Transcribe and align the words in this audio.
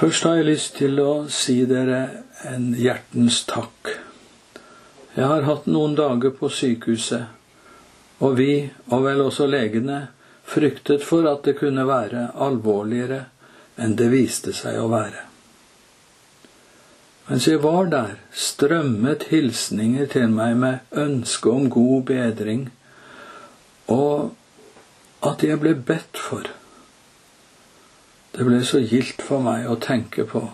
Først 0.00 0.24
har 0.24 0.38
jeg 0.38 0.46
lyst 0.48 0.78
til 0.78 0.96
å 1.04 1.10
si 1.28 1.58
dere 1.68 1.98
en 2.48 2.70
hjertens 2.72 3.42
takk. 3.44 3.90
Jeg 5.12 5.26
har 5.28 5.44
hatt 5.44 5.66
noen 5.68 5.92
dager 5.98 6.32
på 6.38 6.48
sykehuset, 6.48 7.26
og 8.24 8.38
vi, 8.38 8.70
og 8.88 9.02
vel 9.04 9.20
også 9.26 9.44
legene, 9.44 9.98
fryktet 10.48 11.04
for 11.04 11.28
at 11.28 11.44
det 11.44 11.58
kunne 11.58 11.84
være 11.84 12.30
alvorligere 12.32 13.26
enn 13.76 13.92
det 14.00 14.06
viste 14.14 14.54
seg 14.56 14.78
å 14.80 14.86
være. 14.88 15.26
Mens 17.28 17.50
jeg 17.50 17.60
var 17.60 17.90
der, 17.92 18.14
strømmet 18.32 19.26
hilsninger 19.28 20.08
til 20.14 20.32
meg 20.32 20.56
med 20.64 20.96
ønske 20.96 21.52
om 21.52 21.68
god 21.76 22.08
bedring, 22.08 22.64
og 23.92 24.32
at 25.28 25.44
jeg 25.44 25.60
ble 25.60 25.76
bedt 25.76 26.24
for. 26.30 26.48
Det 28.32 28.46
ble 28.46 28.62
så 28.64 28.78
gildt 28.78 29.22
for 29.26 29.42
meg 29.42 29.66
å 29.66 29.78
tenke 29.82 30.24
på 30.28 30.44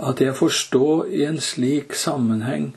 at 0.00 0.20
jeg 0.22 0.36
forstår 0.36 1.10
i 1.12 1.24
en 1.28 1.40
slik 1.44 1.94
sammenheng 1.98 2.70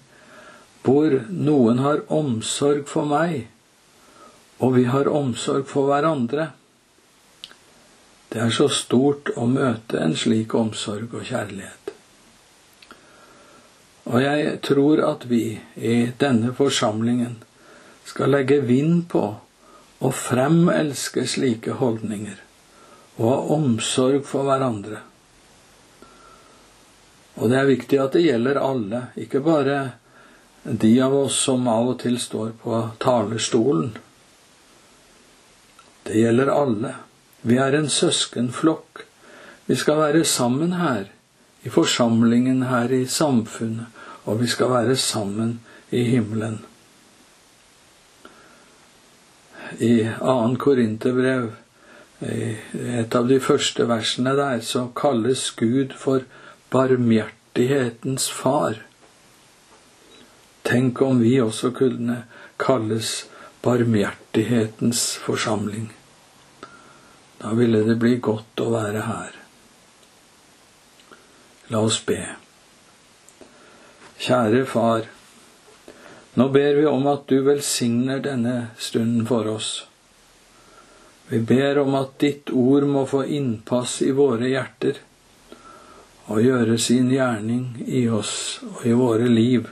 hvor 0.83 1.15
noen 1.31 1.79
har 1.79 2.03
omsorg 2.11 2.83
for 2.91 3.07
meg, 3.07 3.45
og 4.59 4.75
vi 4.75 4.83
har 4.91 5.07
omsorg 5.07 5.63
for 5.69 5.87
hverandre. 5.87 6.49
Det 8.33 8.41
er 8.43 8.51
så 8.51 8.67
stort 8.67 9.31
å 9.39 9.47
møte 9.47 10.01
en 10.03 10.17
slik 10.19 10.55
omsorg 10.59 11.15
og 11.15 11.23
kjærlighet. 11.29 11.93
Og 14.11 14.19
jeg 14.19 14.57
tror 14.67 15.05
at 15.07 15.23
vi 15.31 15.45
i 15.79 15.97
denne 16.19 16.51
forsamlingen 16.57 17.37
skal 18.03 18.35
legge 18.35 18.59
vind 18.67 19.05
på 19.13 19.23
å 20.03 20.09
fremelske 20.11 21.23
slike 21.29 21.79
holdninger 21.79 22.41
og 23.17 23.25
ha 23.29 23.39
omsorg 23.55 24.23
for 24.25 24.47
hverandre. 24.47 25.01
Og 27.37 27.49
det 27.49 27.59
er 27.59 27.69
viktig 27.69 27.99
at 28.01 28.15
det 28.15 28.25
gjelder 28.27 28.61
alle, 28.61 29.07
ikke 29.19 29.41
bare 29.45 29.77
de 30.63 30.93
av 31.03 31.15
oss 31.17 31.37
som 31.45 31.67
av 31.67 31.93
og 31.93 31.97
til 32.03 32.19
står 32.21 32.53
på 32.61 32.81
talerstolen. 33.03 33.95
Det 36.03 36.19
gjelder 36.19 36.51
alle. 36.53 36.93
Vi 37.43 37.57
er 37.59 37.75
en 37.75 37.89
søskenflokk. 37.91 39.03
Vi 39.65 39.75
skal 39.79 39.99
være 39.99 40.23
sammen 40.27 40.75
her, 40.79 41.07
i 41.63 41.71
forsamlingen 41.71 42.65
her 42.67 42.91
i 42.91 43.05
samfunnet, 43.07 43.87
og 44.27 44.41
vi 44.41 44.47
skal 44.51 44.71
være 44.71 44.95
sammen 44.99 45.57
i 45.91 46.03
himmelen. 46.07 46.59
I 49.79 49.93
2. 50.19 50.55
Korinterbrev, 50.59 51.51
et 52.21 53.15
av 53.15 53.27
de 53.27 53.39
første 53.43 53.87
versene 53.89 54.35
der, 54.37 54.61
så 54.61 54.87
kalles 54.95 55.49
Gud 55.59 55.95
for 55.97 56.25
barmhjertighetens 56.73 58.29
far. 58.31 58.79
Tenk 60.63 61.01
om 61.01 61.19
vi 61.19 61.35
også 61.41 61.73
kunne 61.75 62.23
kalles 62.61 63.25
barmhjertighetens 63.63 65.17
forsamling. 65.25 65.91
Da 67.41 67.51
ville 67.53 67.83
det 67.83 67.97
bli 67.99 68.17
godt 68.23 68.61
å 68.63 68.69
være 68.71 69.03
her. 69.07 69.35
La 71.71 71.81
oss 71.83 71.99
be. 72.05 72.21
Kjære 74.23 74.65
Far. 74.69 75.07
Nå 76.39 76.47
ber 76.53 76.77
vi 76.79 76.85
om 76.87 77.07
at 77.11 77.27
du 77.27 77.41
velsigner 77.45 78.23
denne 78.23 78.69
stunden 78.79 79.27
for 79.27 79.47
oss. 79.51 79.71
Vi 81.27 81.39
ber 81.39 81.79
om 81.79 81.95
at 81.95 82.19
ditt 82.19 82.51
ord 82.51 82.83
må 82.83 83.05
få 83.07 83.23
innpass 83.25 84.01
i 84.01 84.11
våre 84.11 84.49
hjerter 84.51 84.99
og 86.31 86.43
gjøre 86.43 86.77
sin 86.79 87.09
gjerning 87.11 87.83
i 87.85 88.05
oss 88.11 88.59
og 88.67 88.85
i 88.87 88.93
våre 88.95 89.27
liv. 89.27 89.67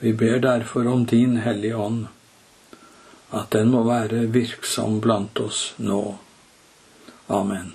Vi 0.00 0.12
ber 0.12 0.40
derfor 0.40 0.86
om 0.88 1.04
din 1.06 1.36
Hellige 1.44 1.76
Ånd, 1.76 2.06
at 3.30 3.50
den 3.52 3.70
må 3.72 3.82
være 3.84 4.24
virksom 4.32 5.00
blant 5.04 5.40
oss 5.40 5.74
nå. 5.76 6.00
Amen. 7.28 7.74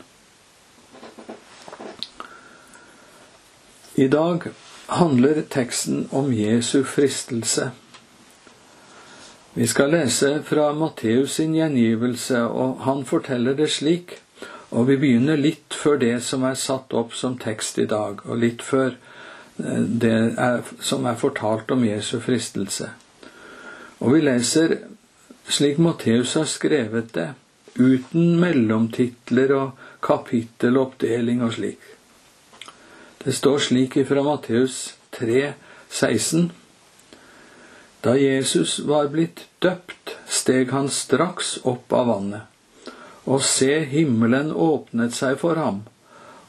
I 3.95 4.07
dag 4.11 4.49
handler 4.87 5.41
teksten 5.49 6.07
om 6.11 6.33
Jesu 6.33 6.83
fristelse. 6.83 7.69
Vi 9.57 9.67
skal 9.67 9.93
lese 9.93 10.41
fra 10.43 10.73
Matteus 10.75 11.37
sin 11.37 11.53
gjengivelse, 11.55 12.41
og 12.43 12.81
han 12.83 13.05
forteller 13.07 13.55
det 13.55 13.69
slik. 13.71 14.17
Og 14.75 14.89
vi 14.89 14.97
begynner 14.99 15.39
litt 15.39 15.71
før 15.71 15.95
det 16.01 16.17
som 16.27 16.43
er 16.43 16.57
satt 16.59 16.91
opp 16.91 17.13
som 17.15 17.37
tekst 17.39 17.79
i 17.79 17.85
dag, 17.87 18.19
og 18.27 18.41
litt 18.41 18.65
før 18.65 18.89
eh, 18.91 19.85
det 20.03 20.17
er, 20.35 20.59
som 20.83 21.07
er 21.07 21.15
fortalt 21.15 21.71
om 21.71 21.85
Jesu 21.87 22.17
fristelse. 22.19 22.89
Og 24.03 24.17
vi 24.17 24.25
leser 24.25 24.75
slik 25.47 25.79
Matteus 25.79 26.35
har 26.35 26.51
skrevet 26.51 27.13
det, 27.15 27.29
uten 27.79 28.35
mellomtitler 28.41 29.55
og 29.55 29.87
kapitteloppdeling 30.03 31.39
og 31.47 31.55
slik. 31.55 31.79
Det 33.23 33.39
står 33.39 33.63
slik 33.69 33.95
ifra 34.03 34.19
Matteus 34.27 34.97
3, 35.15 35.53
16. 35.87 36.51
Da 38.05 38.13
Jesus 38.17 38.79
var 38.85 39.07
blitt 39.09 39.47
døpt, 39.65 40.11
steg 40.29 40.69
han 40.69 40.91
straks 40.93 41.55
opp 41.65 41.89
av 41.89 42.11
vannet. 42.11 42.43
Og 43.25 43.41
se, 43.41 43.79
himmelen 43.89 44.51
åpnet 44.53 45.15
seg 45.17 45.39
for 45.41 45.57
ham, 45.57 45.79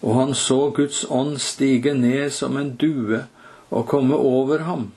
og 0.05 0.19
han 0.19 0.35
så 0.37 0.59
Guds 0.77 1.07
ånd 1.09 1.39
stige 1.41 1.95
ned 1.97 2.35
som 2.37 2.59
en 2.61 2.75
due 2.77 3.23
og 3.71 3.87
komme 3.89 4.19
over 4.21 4.67
ham. 4.67 4.91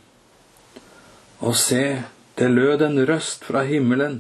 Og 1.40 1.56
se, 1.56 2.04
det 2.36 2.50
lød 2.52 2.84
en 2.90 3.06
røst 3.08 3.48
fra 3.48 3.64
himmelen. 3.64 4.20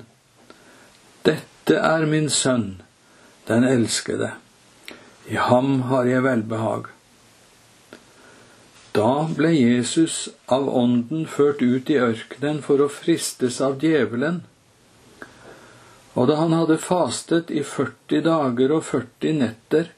Dette 1.28 1.75
er 1.75 2.07
min 2.07 2.31
sønn, 2.31 2.78
den 3.51 3.67
elskede. 3.67 4.31
I 5.28 5.35
ham 5.35 5.81
har 5.91 6.07
jeg 6.07 6.23
velbehag. 6.23 6.88
Da 8.99 9.29
ble 9.31 9.53
Jesus 9.53 10.29
av 10.45 10.65
Ånden 10.75 11.27
ført 11.27 11.61
ut 11.61 11.89
i 11.89 11.95
ørkenen 12.03 12.57
for 12.65 12.81
å 12.83 12.89
fristes 12.91 13.61
av 13.63 13.77
djevelen. 13.79 14.41
Og 16.19 16.27
da 16.27 16.35
han 16.41 16.51
hadde 16.57 16.75
fastet 16.83 17.53
i 17.53 17.61
40 17.63 18.25
dager 18.25 18.73
og 18.75 18.83
40 18.89 19.37
netter, 19.37 19.93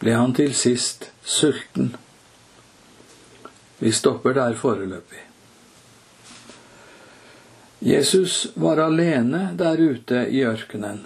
ble 0.00 0.14
han 0.16 0.32
til 0.38 0.54
sist 0.56 1.10
sulten. 1.34 1.90
Vi 3.82 3.92
stopper 3.92 4.38
der 4.40 4.56
foreløpig. 4.62 5.26
Jesus 7.84 8.46
var 8.54 8.80
alene 8.80 9.42
der 9.60 9.76
ute 9.76 10.24
i 10.32 10.40
ørkenen. 10.46 11.04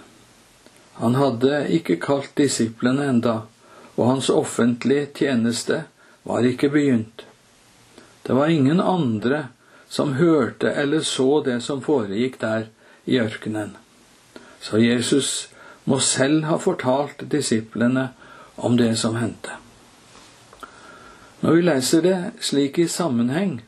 Han 1.03 1.19
hadde 1.19 1.65
ikke 1.75 1.99
kalt 2.07 2.37
disiplene 2.39 3.11
enda, 3.11 3.37
og 3.97 4.13
hans 4.13 4.31
offentlige 4.31 5.11
tjeneste 5.25 5.83
var 6.27 6.43
ikke 6.43 6.69
begynt. 6.69 7.23
Det 8.23 8.33
var 8.35 8.47
ingen 8.51 8.81
andre 8.83 9.45
som 9.87 10.13
hørte 10.13 10.71
eller 10.71 10.99
så 10.99 11.41
det 11.43 11.61
som 11.63 11.79
foregikk 11.81 12.41
der 12.41 12.65
i 13.05 13.19
ørkenen. 13.19 13.77
Så 14.59 14.81
Jesus 14.83 15.47
må 15.87 15.99
selv 16.03 16.43
ha 16.49 16.57
fortalt 16.59 17.23
disiplene 17.31 18.09
om 18.55 18.75
det 18.77 18.97
som 18.99 19.15
hendte. 19.15 19.55
Når 21.39 21.55
vi 21.55 21.63
leser 21.63 22.03
det 22.03 22.17
slik 22.43 22.79
i 22.79 22.89
sammenheng, 22.91 23.61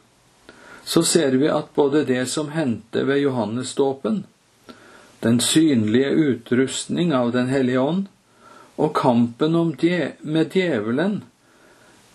så 0.84 1.04
ser 1.08 1.38
vi 1.40 1.48
at 1.48 1.72
både 1.76 2.04
det 2.04 2.26
som 2.28 2.52
hendte 2.52 3.06
ved 3.08 3.24
Johannesdåpen, 3.24 4.26
den 5.24 5.40
synlige 5.40 6.10
utrustning 6.10 7.14
av 7.14 7.32
Den 7.32 7.48
hellige 7.48 7.80
ånd, 7.80 8.08
og 8.76 8.96
kampen 8.96 9.56
med 10.22 10.52
djevelen 10.52 11.22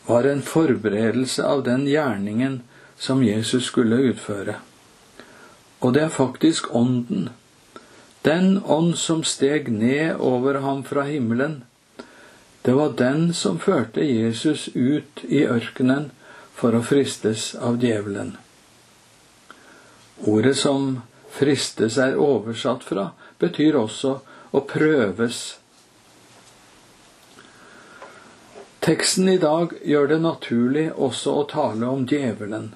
var 0.07 0.25
en 0.25 0.43
forberedelse 0.43 1.45
av 1.45 1.63
den 1.65 1.87
gjerningen 1.89 2.61
som 2.97 3.25
Jesus 3.25 3.65
skulle 3.65 3.97
utføre. 4.11 4.59
Og 5.81 5.95
det 5.95 6.03
er 6.07 6.13
faktisk 6.13 6.71
Ånden, 6.75 7.29
den 8.25 8.59
ånd 8.65 8.95
som 8.97 9.25
steg 9.25 9.69
ned 9.69 10.17
over 10.17 10.61
ham 10.65 10.85
fra 10.85 11.05
himmelen, 11.05 11.63
det 12.65 12.73
var 12.73 12.95
den 12.97 13.35
som 13.35 13.59
førte 13.61 14.01
Jesus 14.01 14.69
ut 14.75 15.21
i 15.29 15.43
ørkenen 15.45 16.07
for 16.57 16.73
å 16.73 16.81
fristes 16.81 17.51
av 17.61 17.77
djevelen. 17.83 18.37
Ordet 20.25 20.57
som 20.57 21.03
fristes 21.35 21.99
er 22.01 22.17
oversatt 22.17 22.87
fra, 22.87 23.11
betyr 23.39 23.77
også 23.77 24.15
å 24.55 24.63
prøves 24.65 25.59
Teksten 28.85 29.29
i 29.29 29.39
dag 29.39 29.71
gjør 29.85 30.11
det 30.11 30.17
naturlig 30.21 30.83
også 30.93 31.33
å 31.41 31.43
tale 31.49 31.87
om 31.89 32.03
djevelen. 32.05 32.67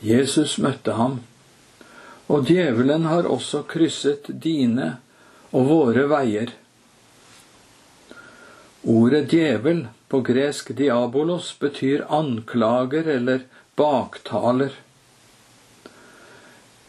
Jesus 0.00 0.54
møtte 0.64 0.94
ham, 0.96 1.18
og 2.32 2.48
djevelen 2.48 3.04
har 3.04 3.28
også 3.28 3.66
krysset 3.68 4.30
dine 4.46 4.94
og 5.50 5.66
våre 5.68 6.06
veier. 6.08 6.54
Ordet 8.88 9.26
djevel, 9.34 9.82
på 10.08 10.22
gresk 10.24 10.70
diabolos, 10.78 11.50
betyr 11.60 12.06
anklager 12.08 13.10
eller 13.12 13.44
baktaler. 13.76 14.72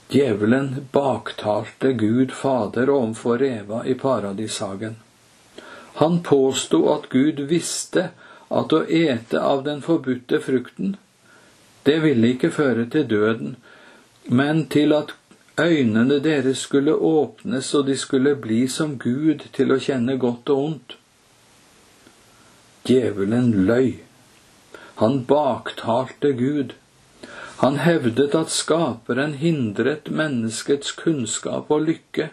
Djevelen 0.07 0.85
baktalte 0.95 1.91
Gud 1.99 2.31
Fader 2.31 2.93
overfor 2.95 3.43
Eva 3.43 3.81
i 3.83 3.97
paradishagen. 4.05 4.95
Han 5.97 6.21
påsto 6.23 6.83
at 6.93 7.09
Gud 7.09 7.39
visste 7.49 8.09
at 8.53 8.73
å 8.73 8.83
ete 8.85 9.41
av 9.41 9.63
den 9.65 9.81
forbudte 9.81 10.39
frukten, 10.39 10.95
det 11.87 11.99
ville 12.03 12.33
ikke 12.35 12.51
føre 12.51 12.85
til 12.91 13.07
døden, 13.09 13.55
men 14.27 14.65
til 14.69 14.93
at 14.93 15.13
øynene 15.57 16.19
deres 16.23 16.65
skulle 16.67 16.93
åpnes 16.93 17.73
og 17.73 17.87
de 17.87 17.95
skulle 17.97 18.35
bli 18.35 18.65
som 18.67 18.97
Gud 18.99 19.47
til 19.55 19.71
å 19.71 19.79
kjenne 19.81 20.17
godt 20.21 20.51
og 20.53 20.63
ondt. 20.63 20.97
Djevelen 22.87 23.53
løy. 23.67 23.95
Han 25.01 25.23
baktalte 25.29 26.33
Gud. 26.37 26.75
Han 27.63 27.79
hevdet 27.81 28.35
at 28.37 28.53
Skaperen 28.53 29.33
hindret 29.41 30.11
menneskets 30.13 30.91
kunnskap 30.99 31.71
og 31.73 31.87
lykke. 31.89 32.29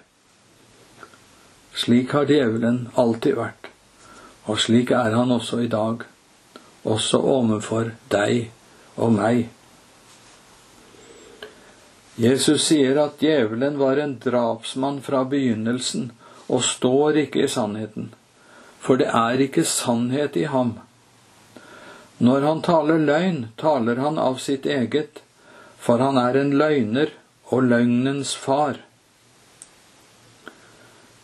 Slik 1.74 2.12
har 2.14 2.28
djevelen 2.30 2.88
alltid 2.94 3.34
vært, 3.34 3.68
og 4.46 4.60
slik 4.62 4.92
er 4.94 5.16
han 5.16 5.32
også 5.34 5.58
i 5.64 5.70
dag, 5.70 6.04
også 6.86 7.18
overfor 7.18 7.90
deg 8.12 8.50
og 8.94 9.16
meg. 9.16 9.48
Jesus 12.20 12.68
sier 12.68 13.00
at 13.02 13.18
djevelen 13.18 13.80
var 13.80 13.98
en 13.98 14.14
drapsmann 14.22 15.00
fra 15.02 15.24
begynnelsen 15.26 16.12
og 16.46 16.62
står 16.62 17.18
ikke 17.24 17.42
i 17.42 17.50
sannheten, 17.50 18.12
for 18.78 19.00
det 19.00 19.10
er 19.10 19.42
ikke 19.42 19.66
sannhet 19.66 20.38
i 20.38 20.46
ham. 20.52 20.76
Når 22.22 22.46
han 22.46 22.62
taler 22.62 23.02
løgn, 23.02 23.40
taler 23.58 23.98
han 23.98 24.20
av 24.22 24.38
sitt 24.38 24.66
eget, 24.70 25.24
for 25.82 25.98
han 25.98 26.20
er 26.20 26.38
en 26.38 26.54
løgner 26.54 27.10
og 27.50 27.66
løgnens 27.66 28.36
far. 28.38 28.78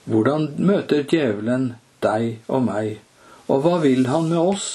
Hvordan 0.09 0.55
møter 0.57 1.05
djevelen 1.05 1.75
deg 2.01 2.41
og 2.49 2.65
meg, 2.65 3.01
og 3.51 3.65
hva 3.65 3.77
vil 3.83 4.07
han 4.09 4.31
med 4.31 4.41
oss? 4.41 4.69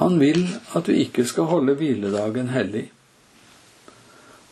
Han 0.00 0.20
vil 0.20 0.46
at 0.78 0.88
vi 0.88 1.02
ikke 1.04 1.26
skal 1.28 1.50
holde 1.50 1.74
hviledagen 1.76 2.52
hellig. 2.54 2.86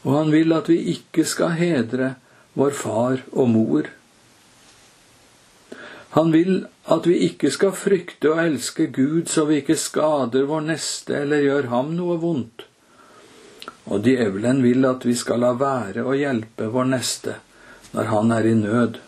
Og 0.05 0.13
han 0.19 0.33
vil 0.33 0.53
at 0.53 0.69
vi 0.69 0.77
ikke 0.93 1.25
skal 1.25 1.55
hedre 1.57 2.15
vår 2.59 2.75
far 2.77 3.23
og 3.33 3.49
mor. 3.55 3.89
Han 6.17 6.33
vil 6.33 6.67
at 6.89 7.09
vi 7.09 7.17
ikke 7.29 7.51
skal 7.55 7.73
frykte 7.77 8.33
og 8.33 8.43
elske 8.45 8.91
Gud 8.93 9.33
så 9.33 9.47
vi 9.49 9.63
ikke 9.63 9.77
skader 9.81 10.49
vår 10.49 10.67
neste 10.69 11.17
eller 11.23 11.45
gjør 11.45 11.73
ham 11.73 11.93
noe 11.97 12.17
vondt. 12.21 12.68
Og 13.89 14.05
djevelen 14.05 14.63
vil 14.63 14.85
at 14.89 15.07
vi 15.09 15.15
skal 15.17 15.43
la 15.45 15.55
være 15.57 16.05
å 16.05 16.17
hjelpe 16.17 16.69
vår 16.73 16.91
neste 16.93 17.39
når 17.95 18.11
han 18.13 18.35
er 18.37 18.49
i 18.49 18.57
nød. 18.59 18.99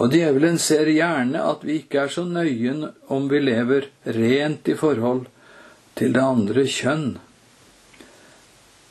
Og 0.00 0.12
djevelen 0.12 0.60
ser 0.60 0.88
gjerne 0.92 1.40
at 1.44 1.64
vi 1.66 1.80
ikke 1.80 2.04
er 2.04 2.12
så 2.12 2.24
nøye 2.28 2.92
om 3.12 3.26
vi 3.32 3.40
lever 3.42 3.88
rent 4.04 4.68
i 4.68 4.76
forhold 4.76 5.26
til 5.98 6.14
det 6.14 6.22
andre 6.24 6.68
kjønn 6.68 7.10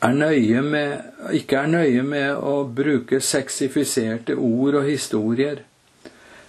er 0.00 0.62
med, 0.62 1.02
ikke 1.32 1.58
er 1.58 1.66
nøye 1.68 2.02
med 2.02 2.36
å 2.36 2.64
bruke 2.64 3.20
sexifiserte 3.20 4.34
ord 4.34 4.80
og 4.80 4.88
historier, 4.88 5.64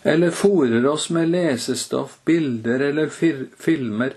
eller 0.04 0.32
fòrer 0.32 0.86
oss 0.88 1.10
med 1.10 1.30
lesestoff, 1.30 2.18
bilder 2.26 2.80
eller 2.80 3.10
filmer 3.12 4.16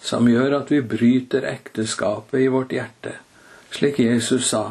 som 0.00 0.28
gjør 0.28 0.60
at 0.60 0.70
vi 0.72 0.80
bryter 0.82 1.46
ekteskapet 1.50 2.44
i 2.44 2.48
vårt 2.52 2.72
hjerte, 2.74 3.16
slik 3.74 4.00
Jesus 4.02 4.48
sa. 4.52 4.64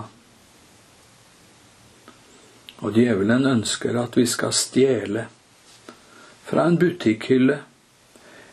Og 2.80 2.96
djevelen 2.96 3.46
ønsker 3.46 4.00
at 4.02 4.18
vi 4.18 4.26
skal 4.30 4.56
stjele 4.56 5.28
fra 6.50 6.66
en 6.66 6.80
butikkhylle, 6.82 7.60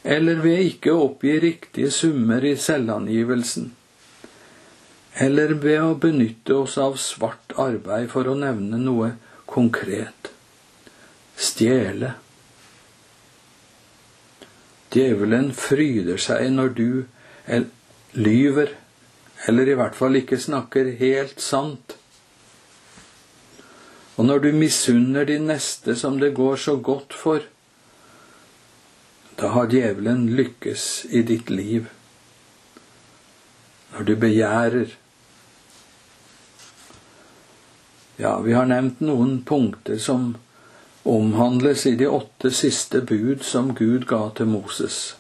eller 0.07 0.43
ved 0.45 0.69
ikke 0.69 0.93
å 0.93 1.09
oppgi 1.09 1.39
riktige 1.43 1.91
summer 1.95 2.45
i 2.45 2.55
selvangivelsen 2.61 3.73
eller 5.17 5.55
ved 5.55 5.81
å 5.81 5.95
benytte 5.97 6.55
oss 6.61 6.77
av 6.79 6.99
svart 7.01 7.55
arbeid, 7.61 8.11
for 8.13 8.29
å 8.29 8.37
nevne 8.37 8.77
noe 8.81 9.15
konkret. 9.49 10.31
Stjele. 11.37 12.13
Djevelen 14.95 15.53
fryder 15.55 16.21
seg 16.21 16.51
når 16.55 16.75
du 16.79 16.89
lyver, 18.17 18.73
eller 19.49 19.69
i 19.69 19.77
hvert 19.79 19.97
fall 19.99 20.19
ikke 20.19 20.39
snakker 20.41 20.95
helt 21.01 21.43
sant. 21.43 21.97
Og 24.17 24.25
når 24.25 24.47
du 24.47 24.53
misunner 24.57 25.27
din 25.29 25.49
neste 25.51 25.97
som 25.99 26.21
det 26.21 26.35
går 26.35 26.57
så 26.57 26.77
godt 26.81 27.15
for, 27.15 27.45
da 29.37 29.51
har 29.53 29.69
djevelen 29.69 30.31
lykkes 30.39 31.07
i 31.13 31.21
ditt 31.27 31.51
liv. 31.53 31.91
Når 33.93 34.09
du 34.09 34.15
begjærer, 34.17 34.95
Ja, 38.17 38.39
vi 38.41 38.55
har 38.57 38.65
nevnt 38.65 39.03
noen 39.05 39.43
punkter 39.45 39.99
som 40.01 40.31
omhandles 41.09 41.87
i 41.87 41.95
de 41.97 42.09
åtte 42.09 42.51
siste 42.51 43.01
bud 43.01 43.45
som 43.47 43.75
Gud 43.75 44.07
ga 44.11 44.29
til 44.37 44.51
Moses. 44.51 45.17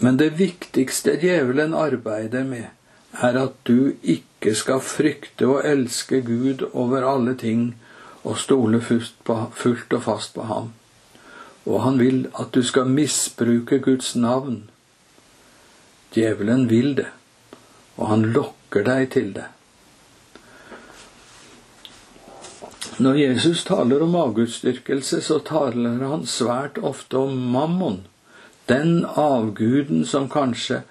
Men 0.00 0.16
det 0.16 0.30
viktigste 0.38 1.18
djevelen 1.20 1.74
arbeider 1.76 2.44
med, 2.44 2.70
er 3.12 3.36
at 3.36 3.56
du 3.68 3.92
ikke 4.02 4.54
skal 4.56 4.80
frykte 4.80 5.48
og 5.48 5.66
elske 5.68 6.22
Gud 6.24 6.64
over 6.72 7.04
alle 7.04 7.34
ting 7.36 7.74
og 8.24 8.38
stole 8.40 8.80
fullt 8.80 9.92
og 9.96 10.02
fast 10.02 10.34
på 10.34 10.48
ham. 10.48 10.72
Og 11.66 11.82
han 11.84 11.98
vil 12.00 12.26
at 12.40 12.54
du 12.54 12.62
skal 12.64 12.88
misbruke 12.88 13.78
Guds 13.78 14.14
navn. 14.16 14.62
Djevelen 16.14 16.70
vil 16.70 16.96
det 16.96 17.10
og 18.00 18.08
han 18.08 18.30
lokker 18.34 18.86
deg 18.86 19.10
til 19.12 19.32
det. 19.36 19.46
Når 22.98 23.16
Jesus 23.16 23.64
taler 23.64 24.02
om 24.02 24.16
avgudsdyrkelse, 24.18 25.20
så 25.22 25.38
taler 25.38 26.02
han 26.10 26.26
svært 26.26 26.78
ofte 26.82 27.20
om 27.22 27.36
mammon, 27.52 28.02
den 28.66 29.04
avguden 29.04 30.04
som 30.06 30.28
kanskje 30.30 30.82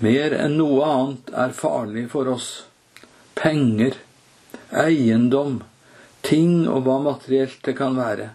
mer 0.00 0.32
enn 0.36 0.56
noe 0.60 0.86
annet 0.86 1.30
er 1.36 1.52
farlig 1.56 2.06
for 2.12 2.28
oss. 2.32 2.50
Penger, 3.36 3.96
eiendom, 4.72 5.60
ting 6.24 6.68
og 6.68 6.84
hva 6.88 6.98
materielt 7.04 7.60
det 7.64 7.76
kan 7.78 7.96
være. 8.00 8.32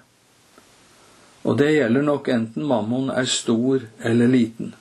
Og 1.45 1.57
det 1.61 1.75
gjelder 1.75 2.05
nok 2.05 2.29
enten 2.33 2.65
mammon 2.65 3.11
er 3.13 3.29
stor 3.29 3.85
eller 4.01 4.29
liten. 4.29 4.73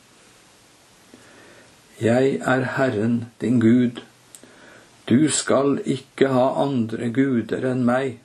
Jeg 2.00 2.40
er 2.40 2.64
Herren 2.76 3.24
din 3.40 3.60
Gud. 3.60 4.00
Du 5.08 5.28
skal 5.28 5.78
ikke 5.84 6.30
ha 6.32 6.46
andre 6.62 7.10
guder 7.12 7.66
enn 7.68 7.84
meg. 7.84 8.18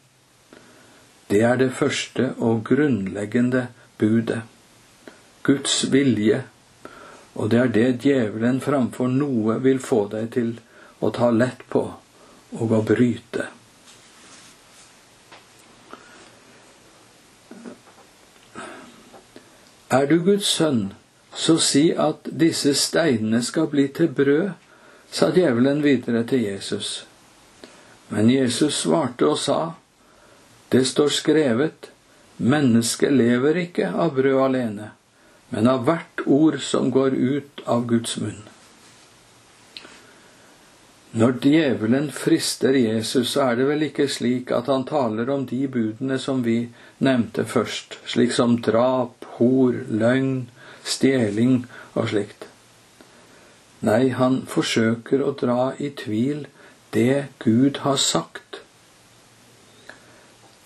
Det 1.29 1.41
er 1.43 1.59
det 1.59 1.73
første 1.75 2.31
og 2.37 2.63
grunnleggende 2.69 3.67
budet. 3.99 4.41
Guds 5.43 5.91
vilje, 5.91 6.43
og 7.35 7.51
det 7.51 7.59
er 7.59 7.73
det 7.75 7.89
djevelen 8.03 8.61
framfor 8.63 9.11
noe 9.11 9.59
vil 9.63 9.79
få 9.83 10.05
deg 10.11 10.31
til 10.35 10.55
å 10.99 11.11
ta 11.15 11.29
lett 11.35 11.61
på 11.69 11.83
og 12.59 12.73
å 12.75 12.81
bryte. 12.87 13.49
Er 19.89 20.05
du 20.05 20.19
Guds 20.21 20.47
sønn, 20.47 20.93
så 21.33 21.57
si 21.57 21.89
at 21.97 22.27
disse 22.41 22.75
steinene 22.77 23.41
skal 23.45 23.69
bli 23.71 23.87
til 23.93 24.11
brød, 24.13 24.51
sa 25.11 25.31
djevelen 25.33 25.81
videre 25.81 26.23
til 26.23 26.43
Jesus. 26.43 27.05
Men 28.09 28.29
Jesus 28.29 28.81
svarte 28.83 29.27
og 29.29 29.37
sa, 29.39 29.73
Det 30.69 30.85
står 30.85 31.09
skrevet, 31.09 31.89
mennesket 32.37 33.13
lever 33.13 33.57
ikke 33.65 33.89
av 33.89 34.13
brød 34.17 34.43
alene, 34.43 34.91
men 35.49 35.67
av 35.67 35.85
hvert 35.85 36.23
ord 36.25 36.59
som 36.61 36.91
går 36.93 37.17
ut 37.17 37.63
av 37.65 37.87
Guds 37.89 38.17
munn. 38.21 38.43
Når 41.11 41.39
djevelen 41.41 42.11
frister 42.13 42.75
Jesus, 42.77 43.31
så 43.33 43.47
er 43.49 43.55
det 43.57 43.65
vel 43.65 43.87
ikke 43.87 44.05
slik 44.13 44.51
at 44.53 44.69
han 44.69 44.85
taler 44.85 45.29
om 45.33 45.47
de 45.49 45.63
budene 45.65 46.19
som 46.21 46.43
vi 46.45 46.67
nevnte 47.01 47.47
først, 47.49 47.97
slik 48.05 48.35
som 48.35 48.59
drap, 48.61 49.25
hor, 49.39 49.73
løgn, 49.89 50.51
stjeling 50.85 51.63
og 51.95 52.11
slikt. 52.13 52.48
Nei, 53.79 54.09
han 54.11 54.41
forsøker 54.49 55.21
å 55.23 55.35
dra 55.39 55.73
i 55.79 55.91
tvil 55.95 56.47
det 56.91 57.29
Gud 57.39 57.79
har 57.85 57.95
sagt. 57.95 58.61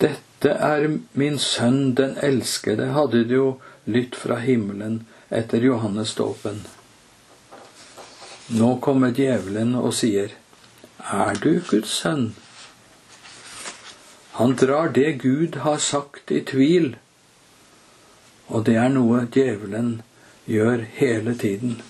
Dette 0.01 0.55
er 0.67 0.87
min 1.13 1.37
sønn 1.39 1.93
den 1.99 2.15
elskede, 2.17 2.89
hadde 2.97 3.23
det 3.29 3.37
jo 3.37 3.49
lytt 3.85 4.17
fra 4.17 4.39
himmelen 4.41 5.03
etter 5.29 5.61
Johannes 5.61 6.15
dåpen. 6.17 6.63
Nå 8.53 8.75
kommer 8.83 9.13
djevelen 9.15 9.75
og 9.75 9.93
sier, 9.93 10.33
Er 11.03 11.35
du 11.35 11.61
Guds 11.69 11.91
sønn? 12.01 12.33
Han 14.39 14.55
drar 14.55 14.89
det 14.89 15.19
Gud 15.21 15.55
har 15.61 15.77
sagt, 15.77 16.31
i 16.31 16.41
tvil, 16.41 16.95
og 18.47 18.65
det 18.65 18.75
er 18.81 18.89
noe 18.89 19.27
djevelen 19.29 20.01
gjør 20.49 20.85
hele 20.97 21.35
tiden. 21.37 21.81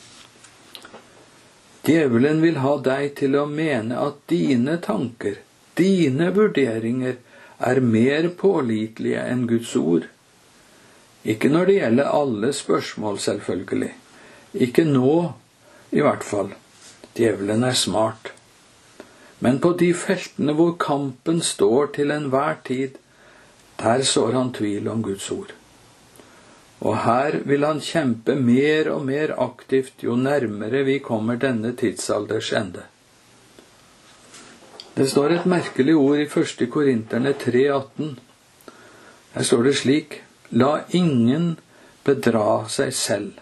Djevelen 1.84 2.40
vil 2.42 2.62
ha 2.64 2.78
deg 2.80 3.10
til 3.20 3.36
å 3.36 3.44
mene 3.50 3.98
at 4.00 4.22
dine 4.32 4.78
tanker, 4.84 5.40
dine 5.76 6.30
vurderinger, 6.36 7.18
er 7.64 7.80
mer 7.84 8.30
pålitelige 8.40 9.24
enn 9.28 9.44
Guds 9.48 9.74
ord. 9.80 10.08
Ikke 11.24 11.52
når 11.52 11.70
det 11.70 11.76
gjelder 11.78 12.12
alle 12.12 12.52
spørsmål, 12.56 13.20
selvfølgelig. 13.24 13.92
Ikke 14.66 14.86
nå, 14.88 15.16
i 15.92 16.04
hvert 16.04 16.24
fall. 16.28 16.54
Djevelen 17.16 17.64
er 17.68 17.78
smart. 17.78 18.32
Men 19.44 19.60
på 19.64 19.74
de 19.80 19.92
feltene 19.96 20.56
hvor 20.56 20.76
kampen 20.80 21.42
står 21.44 21.92
til 21.98 22.16
enhver 22.16 22.60
tid, 22.68 22.96
der 23.80 24.04
sår 24.08 24.40
han 24.40 24.54
tvil 24.56 24.88
om 24.92 25.04
Guds 25.04 25.28
ord. 25.36 25.52
Og 26.84 26.98
her 27.06 27.40
vil 27.48 27.64
han 27.64 27.80
kjempe 27.84 28.36
mer 28.36 28.90
og 28.92 29.06
mer 29.08 29.32
aktivt 29.40 30.04
jo 30.04 30.18
nærmere 30.20 30.84
vi 30.84 30.98
kommer 31.04 31.40
denne 31.40 31.72
tidsalders 31.80 32.52
ende. 32.60 32.84
Det 34.94 35.08
står 35.10 35.38
et 35.38 35.46
merkelig 35.50 35.96
ord 35.96 36.20
i 36.20 36.28
1. 36.28 36.68
Korinterne 36.70 37.34
3,18. 37.40 38.12
Her 39.34 39.48
står 39.48 39.64
det 39.64 39.78
slik 39.80 40.20
La 40.52 40.84
ingen 40.92 41.56
bedra 42.06 42.68
seg 42.70 42.92
selv. 42.94 43.40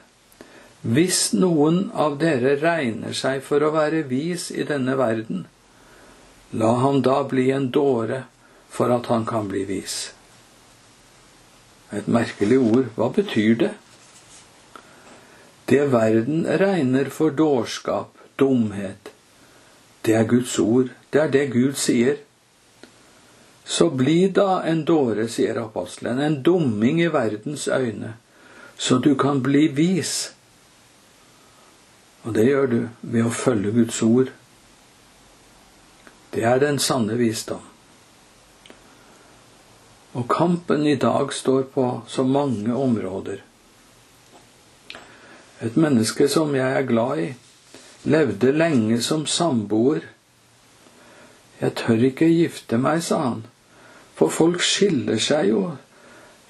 Hvis 0.81 1.33
noen 1.33 1.89
av 1.93 2.15
dere 2.21 2.55
regner 2.61 3.17
seg 3.17 3.41
for 3.43 3.65
å 3.65 3.73
være 3.73 4.05
vis 4.07 4.47
i 4.53 4.63
denne 4.69 4.95
verden, 4.97 5.43
la 6.55 6.71
ham 6.85 7.01
da 7.03 7.19
bli 7.27 7.49
en 7.51 7.67
dåre 7.73 8.23
for 8.71 8.93
at 8.95 9.11
han 9.11 9.27
kan 9.27 9.49
bli 9.51 9.65
vis. 9.67 10.13
Et 11.91 12.07
merkelig 12.07 12.59
ord. 12.59 12.91
Hva 12.95 13.09
betyr 13.13 13.55
det? 13.65 13.71
Det 15.71 15.85
verden 15.91 16.45
regner 16.59 17.09
for 17.09 17.31
dårskap, 17.31 18.17
dumhet, 18.39 19.11
det 20.05 20.15
er 20.15 20.27
Guds 20.27 20.59
ord. 20.59 20.89
Det 21.13 21.21
er 21.21 21.31
det 21.31 21.51
Gud 21.53 21.77
sier. 21.77 22.17
Så 23.65 23.89
bli 23.89 24.27
da 24.33 24.61
en 24.67 24.83
dåre, 24.85 25.27
sier 25.29 25.59
apostelen, 25.61 26.19
en 26.19 26.41
dumming 26.43 27.01
i 27.01 27.11
verdens 27.13 27.67
øyne, 27.67 28.15
så 28.77 28.97
du 28.97 29.13
kan 29.15 29.43
bli 29.43 29.67
vis. 29.67 30.33
Og 32.23 32.35
det 32.35 32.47
gjør 32.49 32.67
du 32.71 32.79
ved 33.01 33.25
å 33.25 33.33
følge 33.33 33.71
Guds 33.71 34.01
ord. 34.01 34.31
Det 36.33 36.43
er 36.43 36.59
den 36.59 36.79
sanne 36.79 37.17
visdom. 37.19 37.70
Og 40.13 40.27
kampen 40.27 40.87
i 40.87 40.95
dag 40.99 41.33
står 41.33 41.69
på 41.73 41.85
så 42.07 42.23
mange 42.23 42.73
områder. 42.75 43.43
Et 45.61 45.75
menneske 45.77 46.27
som 46.27 46.55
jeg 46.55 46.77
er 46.77 46.87
glad 46.89 47.19
i, 47.21 47.29
levde 48.03 48.51
lenge 48.51 48.97
som 49.05 49.27
samboer 49.29 50.01
jeg 51.61 51.75
tør 51.77 52.03
ikke 52.07 52.25
gifte 52.25 52.77
meg, 52.81 53.03
sa 53.05 53.19
han, 53.21 53.41
for 54.17 54.33
folk 54.33 54.63
skiller 54.65 55.19
seg 55.21 55.51
jo 55.51 55.59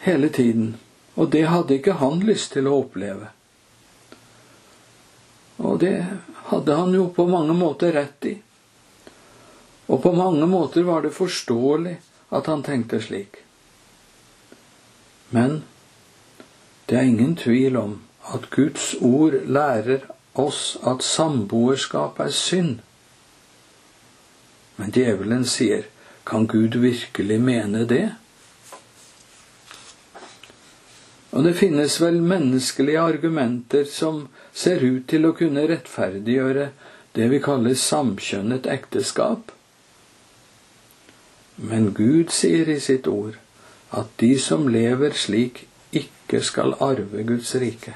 hele 0.05 0.29
tiden, 0.31 0.77
og 1.19 1.33
det 1.35 1.49
hadde 1.51 1.75
ikke 1.75 1.97
han 1.99 2.23
lyst 2.23 2.53
til 2.55 2.69
å 2.71 2.77
oppleve. 2.85 3.27
Og 5.59 5.81
det 5.83 5.97
hadde 6.47 6.77
han 6.79 6.95
jo 6.95 7.09
på 7.11 7.27
mange 7.27 7.53
måter 7.57 7.91
rett 7.97 8.29
i. 8.31 8.37
Og 9.91 9.99
på 9.99 10.15
mange 10.15 10.47
måter 10.47 10.87
var 10.87 11.03
det 11.03 11.11
forståelig 11.11 11.97
at 12.31 12.47
han 12.47 12.63
tenkte 12.63 13.01
slik. 13.03 13.43
Men 15.31 15.63
det 16.89 16.97
er 16.97 17.07
ingen 17.07 17.35
tvil 17.39 17.77
om 17.79 17.99
at 18.35 18.49
Guds 18.51 18.93
ord 19.01 19.35
lærer 19.47 20.03
oss 20.35 20.77
at 20.87 21.03
samboerskap 21.03 22.19
er 22.19 22.33
synd. 22.35 22.79
Men 24.75 24.91
djevelen 24.91 25.45
sier, 25.47 25.87
kan 26.27 26.47
Gud 26.47 26.77
virkelig 26.83 27.39
mene 27.41 27.85
det? 27.87 28.11
Og 31.31 31.43
det 31.47 31.55
finnes 31.55 31.95
vel 32.01 32.19
menneskelige 32.21 32.99
argumenter 32.99 33.87
som 33.87 34.25
ser 34.53 34.83
ut 34.83 35.07
til 35.07 35.25
å 35.25 35.35
kunne 35.37 35.63
rettferdiggjøre 35.71 36.67
det 37.15 37.27
vi 37.31 37.39
kaller 37.43 37.77
samkjønnet 37.79 38.67
ekteskap. 38.67 39.55
Men 41.55 41.93
Gud 41.95 42.35
sier 42.35 42.67
i 42.71 42.79
sitt 42.83 43.07
ord 43.07 43.39
at 43.91 44.13
de 44.21 44.35
som 44.39 44.67
lever 44.71 45.15
slik, 45.17 45.65
ikke 45.91 46.39
skal 46.43 46.77
arve 46.79 47.25
Guds 47.27 47.55
rike. 47.59 47.93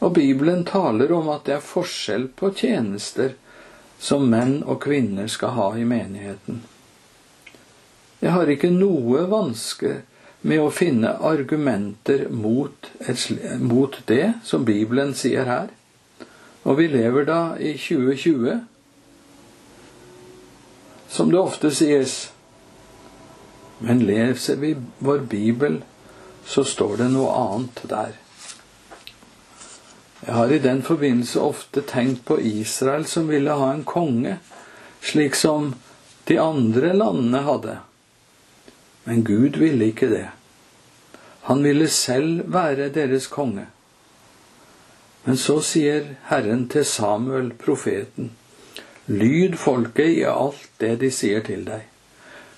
Og 0.00 0.12
Bibelen 0.14 0.64
taler 0.64 1.12
om 1.12 1.28
at 1.32 1.44
det 1.48 1.56
er 1.56 1.64
forskjell 1.64 2.28
på 2.36 2.52
tjenester 2.56 3.34
som 3.98 4.26
menn 4.30 4.60
og 4.64 4.80
kvinner 4.84 5.28
skal 5.32 5.54
ha 5.56 5.70
i 5.76 5.84
menigheten. 5.88 6.62
Jeg 8.20 8.32
har 8.32 8.48
ikke 8.48 8.72
noe 8.72 9.26
vanske 9.28 9.98
med 10.46 10.62
å 10.62 10.70
finne 10.72 11.16
argumenter 11.26 12.28
mot, 12.30 12.90
et, 13.00 13.26
mot 13.60 13.96
det 14.08 14.36
som 14.44 14.64
Bibelen 14.64 15.12
sier 15.16 15.48
her. 15.48 15.72
Og 16.66 16.78
vi 16.80 16.88
lever 16.90 17.26
da 17.28 17.40
i 17.58 17.74
2020, 17.78 18.60
som 21.08 21.30
det 21.30 21.40
ofte 21.40 21.70
sies. 21.74 22.16
Men 23.78 24.06
leser 24.06 24.56
vi 24.56 24.76
vår 24.98 25.18
bibel, 25.18 25.82
så 26.44 26.64
står 26.64 26.96
det 26.96 27.10
noe 27.12 27.32
annet 27.36 27.82
der. 27.90 28.14
Jeg 30.26 30.34
har 30.34 30.52
i 30.52 30.58
den 30.58 30.82
forbindelse 30.82 31.40
ofte 31.40 31.82
tenkt 31.86 32.24
på 32.24 32.38
Israel 32.40 33.04
som 33.06 33.28
ville 33.28 33.52
ha 33.52 33.72
en 33.72 33.84
konge, 33.84 34.38
slik 35.00 35.36
som 35.38 35.74
de 36.26 36.38
andre 36.42 36.92
landene 36.96 37.42
hadde. 37.46 37.76
Men 39.04 39.24
Gud 39.24 39.58
ville 39.60 39.92
ikke 39.92 40.08
det. 40.10 40.26
Han 41.46 41.62
ville 41.62 41.88
selv 41.88 42.48
være 42.52 42.88
deres 42.94 43.28
konge. 43.30 43.68
Men 45.24 45.36
så 45.38 45.60
sier 45.62 46.16
Herren 46.30 46.68
til 46.70 46.84
Samuel, 46.86 47.52
profeten, 47.58 48.32
lyd 49.06 49.54
folket 49.58 50.16
i 50.16 50.24
alt 50.26 50.66
det 50.82 50.96
de 51.02 51.10
sier 51.14 51.44
til 51.46 51.62
deg. 51.66 51.86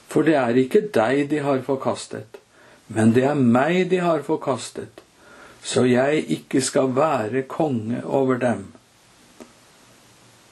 For 0.08 0.24
det 0.24 0.38
er 0.40 0.56
ikke 0.56 0.86
deg 0.94 1.28
de 1.30 1.42
har 1.44 1.60
forkastet, 1.66 2.40
men 2.88 3.12
det 3.16 3.26
er 3.28 3.36
meg 3.36 3.90
de 3.90 4.00
har 4.00 4.24
forkastet 4.24 5.04
så 5.62 5.84
jeg 5.88 6.24
ikke 6.32 6.62
skal 6.64 6.94
være 6.96 7.42
konge 7.50 8.02
over 8.04 8.38
dem. 8.40 8.64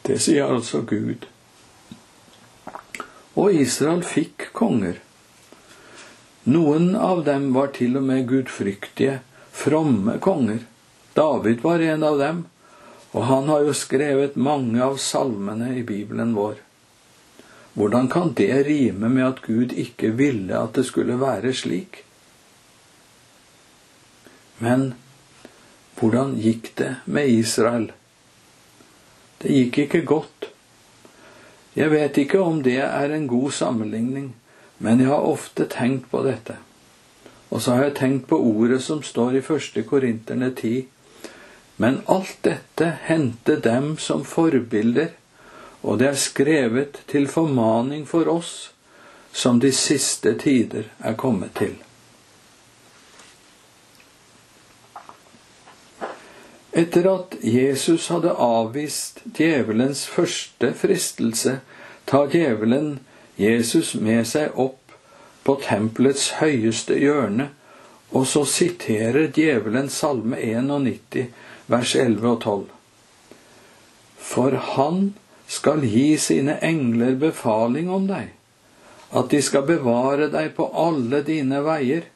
Det 0.07 0.19
sier 0.23 0.47
altså 0.47 0.83
Gud. 0.87 1.27
Og 3.37 3.55
Israel 3.55 4.03
fikk 4.07 4.51
konger. 4.57 5.01
Noen 6.47 6.95
av 6.95 7.25
dem 7.27 7.51
var 7.55 7.73
til 7.75 7.97
og 7.99 8.07
med 8.07 8.27
gudfryktige, 8.29 9.19
fromme 9.57 10.19
konger. 10.23 10.63
David 11.17 11.65
var 11.65 11.83
en 11.83 12.05
av 12.07 12.21
dem, 12.21 12.45
og 13.17 13.27
han 13.27 13.49
har 13.49 13.65
jo 13.67 13.75
skrevet 13.75 14.37
mange 14.37 14.83
av 14.85 15.01
salmene 15.01 15.73
i 15.81 15.83
Bibelen 15.83 16.37
vår. 16.37 16.61
Hvordan 17.76 18.09
kan 18.09 18.33
det 18.33 18.66
rime 18.66 19.09
med 19.12 19.26
at 19.26 19.42
Gud 19.45 19.73
ikke 19.76 20.14
ville 20.16 20.56
at 20.56 20.78
det 20.78 20.87
skulle 20.88 21.21
være 21.21 21.52
slik? 21.52 22.02
Men 24.59 24.95
hvordan 25.99 26.38
gikk 26.40 26.71
det 26.78 26.95
med 27.04 27.28
Israel? 27.28 27.90
Det 29.42 29.52
gikk 29.52 29.78
ikke 29.78 30.04
godt. 30.09 30.49
Jeg 31.76 31.90
vet 31.92 32.16
ikke 32.16 32.40
om 32.40 32.62
det 32.64 32.78
er 32.80 33.12
en 33.12 33.28
god 33.28 33.50
sammenligning, 33.52 34.30
men 34.78 35.00
jeg 35.00 35.12
har 35.12 35.28
ofte 35.28 35.68
tenkt 35.68 36.09
på 36.11 36.23
dette. 36.25 36.56
Og 37.50 37.61
så 37.61 37.76
har 37.76 37.85
jeg 37.85 37.97
tenkt 38.00 38.26
på 38.28 38.40
ordet 38.40 38.80
som 38.83 39.02
står 39.04 39.37
i 39.37 39.45
første 39.45 39.83
Korinterne 39.85 40.50
10. 40.54 40.87
Men 41.76 42.00
alt 42.09 42.38
dette 42.45 42.88
hendte 43.04 43.61
dem 43.61 43.99
som 44.00 44.25
forbilder, 44.25 45.12
og 45.87 46.00
det 46.00 46.09
er 46.11 46.19
skrevet 46.19 46.99
til 47.07 47.28
formaning 47.31 48.07
for 48.11 48.28
oss 48.28 48.55
som 49.37 49.61
de 49.62 49.71
siste 49.73 50.33
tider 50.40 50.88
er 50.99 51.14
kommet 51.14 51.55
til. 51.55 51.76
Etter 56.76 57.07
at 57.09 57.37
Jesus 57.40 58.09
hadde 58.12 58.35
avvist 58.43 59.23
djevelens 59.38 60.02
første 60.11 60.73
fristelse, 60.76 61.61
tar 62.05 62.26
djevelen 62.33 62.99
Jesus 63.40 63.95
med 63.95 64.26
seg 64.28 64.59
opp 64.61 64.97
på 65.47 65.55
tempelets 65.62 66.33
høyeste 66.40 66.99
hjørne, 66.99 67.50
og 68.11 68.26
så 68.26 68.43
siterer 68.49 69.31
djevelen 69.33 69.88
Salme 69.93 70.40
91, 70.40 71.31
vers 71.71 71.95
11 71.95 72.28
og 72.33 72.40
12. 72.40 72.66
For 74.26 74.59
han 74.75 75.00
skal 75.49 75.85
gi 75.85 76.17
sine 76.19 76.59
engler 76.65 77.15
befaling 77.21 77.91
om 77.91 78.09
deg, 78.11 78.33
at 79.15 79.31
de 79.31 79.41
skal 79.43 79.67
bevare 79.69 80.29
deg 80.33 80.53
på 80.57 80.69
alle 80.75 81.23
dine 81.26 81.62
veier. 81.67 82.07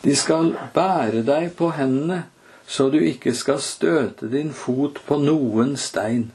De 0.00 0.16
skal 0.16 0.54
bære 0.74 1.22
deg 1.28 1.52
på 1.58 1.72
hendene, 1.76 2.24
så 2.66 2.88
du 2.88 3.00
ikke 3.02 3.34
skal 3.36 3.60
støte 3.60 4.30
din 4.32 4.52
fot 4.56 5.02
på 5.06 5.18
noen 5.20 5.76
stein. 5.76 6.30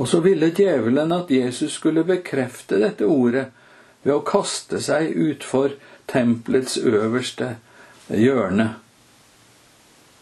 Og 0.00 0.08
så 0.08 0.22
ville 0.24 0.52
djevelen 0.56 1.12
at 1.12 1.30
Jesus 1.30 1.74
skulle 1.76 2.06
bekrefte 2.08 2.78
dette 2.80 3.04
ordet 3.04 3.50
ved 4.02 4.14
å 4.14 4.24
kaste 4.24 4.80
seg 4.80 5.12
utfor 5.12 5.74
tempelets 6.08 6.78
øverste 6.80 7.56
hjørne. 8.08 8.70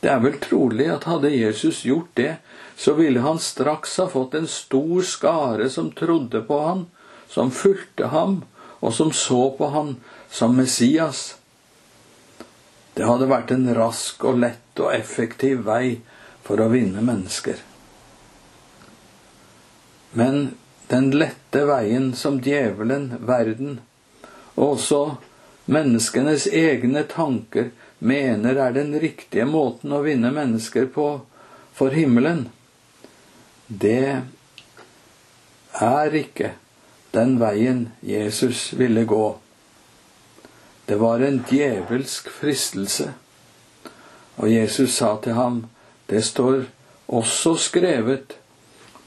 Det 0.03 0.11
er 0.11 0.19
vel 0.23 0.39
trolig 0.43 0.89
at 0.91 1.07
hadde 1.11 1.31
Jesus 1.31 1.85
gjort 1.87 2.11
det, 2.19 2.37
så 2.79 2.93
ville 2.95 3.21
han 3.21 3.39
straks 3.39 3.97
ha 3.99 4.07
fått 4.09 4.35
en 4.35 4.47
stor 4.47 5.03
skare 5.03 5.71
som 5.71 5.91
trodde 5.91 6.41
på 6.41 6.61
han, 6.61 6.87
som 7.29 7.51
fulgte 7.51 8.07
ham, 8.07 8.43
og 8.81 8.95
som 8.95 9.13
så 9.13 9.51
på 9.59 9.67
han 9.67 9.97
som 10.31 10.55
Messias. 10.57 11.37
Det 12.95 13.03
hadde 13.03 13.27
vært 13.27 13.51
en 13.51 13.67
rask 13.75 14.23
og 14.25 14.39
lett 14.45 14.79
og 14.79 14.93
effektiv 14.95 15.65
vei 15.67 15.97
for 16.47 16.63
å 16.63 16.69
vinne 16.71 17.03
mennesker. 17.03 17.57
Men 20.15 20.55
den 20.87 21.11
lette 21.19 21.65
veien 21.67 22.13
som 22.15 22.39
djevelen, 22.47 23.09
verden, 23.27 23.81
og 24.55 24.77
også 24.77 25.01
menneskenes 25.67 26.47
egne 26.47 27.03
tanker 27.11 27.73
mener 27.99 28.63
er 28.69 28.79
den 28.79 28.95
riktige 29.03 29.49
måten 29.51 29.99
å 29.99 30.05
vinne 30.07 30.31
mennesker 30.31 30.87
på 30.95 31.09
for 31.75 31.99
himmelen, 31.99 32.47
det 33.69 34.23
er 35.79 36.15
ikke 36.17 36.55
den 37.13 37.37
veien 37.41 37.89
Jesus 38.05 38.73
ville 38.77 39.05
gå. 39.05 39.39
Det 40.89 40.97
var 40.97 41.21
en 41.21 41.43
djevelsk 41.51 42.31
fristelse. 42.33 43.13
Og 44.37 44.49
Jesus 44.53 44.95
sa 44.97 45.17
til 45.23 45.37
ham, 45.37 45.67
det 46.09 46.25
står 46.25 46.65
også 47.09 47.57
skrevet, 47.61 48.39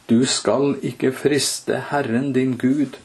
du 0.09 0.25
skal 0.25 0.75
ikke 0.83 1.13
friste 1.15 1.79
Herren 1.89 2.33
din 2.33 2.57
Gud. 2.57 2.97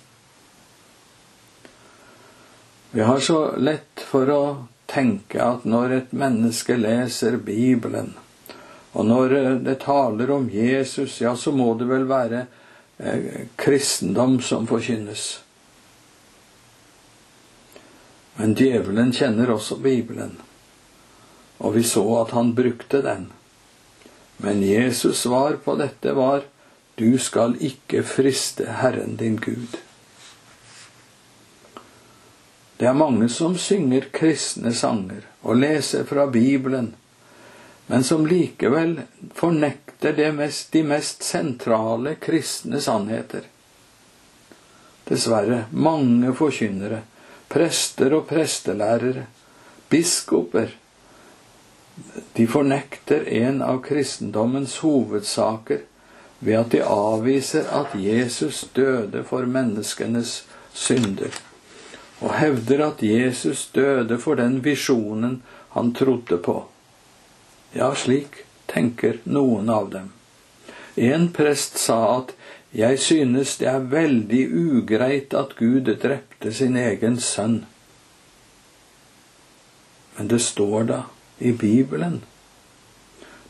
Vi 2.91 3.01
har 3.01 3.21
så 3.21 3.57
lett 3.57 4.03
for 4.11 4.31
å 4.33 4.43
tenke 4.91 5.41
at 5.43 5.65
når 5.69 5.97
et 6.01 6.13
menneske 6.17 6.77
leser 6.77 7.37
Bibelen, 7.37 8.15
og 8.97 9.05
når 9.05 9.35
det 9.61 9.81
taler 9.83 10.31
om 10.33 10.47
Jesus, 10.51 11.21
ja, 11.21 11.35
så 11.37 11.53
må 11.53 11.75
det 11.77 11.89
vel 11.91 12.07
være 12.09 12.47
eh, 12.97 13.45
kristendom 13.61 14.39
som 14.41 14.65
forkynnes. 14.69 15.27
Men 18.41 18.57
djevelen 18.57 19.13
kjenner 19.13 19.53
også 19.53 19.77
Bibelen, 19.85 20.39
og 21.59 21.77
vi 21.77 21.85
så 21.85 22.05
at 22.23 22.33
han 22.37 22.55
brukte 22.57 23.03
den. 23.05 23.31
Men 24.41 24.65
Jesus' 24.65 25.27
svar 25.27 25.61
på 25.65 25.77
dette 25.77 26.13
var 26.17 26.49
du 26.97 27.19
skal 27.21 27.57
ikke 27.61 28.01
friste 28.05 28.79
Herren 28.81 29.17
din 29.21 29.37
Gud. 29.37 29.77
Det 32.77 32.89
er 32.89 32.97
mange 32.97 33.29
som 33.33 33.57
synger 33.61 34.09
kristne 34.13 34.73
sanger 34.77 35.25
og 35.45 35.61
leser 35.61 36.05
fra 36.09 36.27
Bibelen, 36.33 36.95
men 37.87 38.05
som 38.05 38.27
likevel 38.27 39.01
fornekter 39.35 40.33
mest, 40.33 40.73
de 40.73 40.83
mest 40.83 41.23
sentrale 41.23 42.15
kristne 42.15 42.81
sannheter. 42.81 43.47
Dessverre 45.07 45.65
mange 45.71 46.33
forkynnere 46.35 47.05
prester 47.49 48.15
og 48.17 48.27
prestelærere, 48.29 49.27
biskoper, 49.89 50.73
de 52.37 52.47
fornekter 52.51 53.25
en 53.39 53.63
av 53.65 53.79
kristendommens 53.87 54.77
hovedsaker 54.83 55.85
ved 56.45 56.59
at 56.59 56.73
de 56.75 56.83
avviser 56.85 57.71
at 57.73 57.95
Jesus 57.97 58.67
døde 58.77 59.23
for 59.25 59.49
menneskenes 59.49 60.43
synder, 60.77 61.33
og 62.21 62.35
hevder 62.37 62.85
at 62.91 63.03
Jesus 63.03 63.69
døde 63.73 64.19
for 64.21 64.37
den 64.37 64.59
visjonen 64.65 65.41
han 65.73 65.95
trodde 65.97 66.43
på. 66.43 66.59
Ja, 67.77 67.91
slik 67.95 68.45
tenker 68.67 69.19
noen 69.25 69.69
av 69.69 69.91
dem. 69.93 70.13
En 70.97 71.27
prest 71.33 71.77
sa 71.77 71.99
at 72.19 72.33
jeg 72.73 73.01
synes 73.05 73.59
det 73.61 73.69
er 73.69 73.85
veldig 73.93 74.45
ugreit 74.57 75.37
at 75.37 75.53
Gud 75.59 75.91
drepte 76.01 76.53
sin 76.57 76.79
egen 76.81 77.19
sønn. 77.21 77.59
Men 80.17 80.33
det 80.33 80.41
står 80.47 80.89
da 80.89 81.03
i 81.39 81.53
Bibelen. 81.53 82.23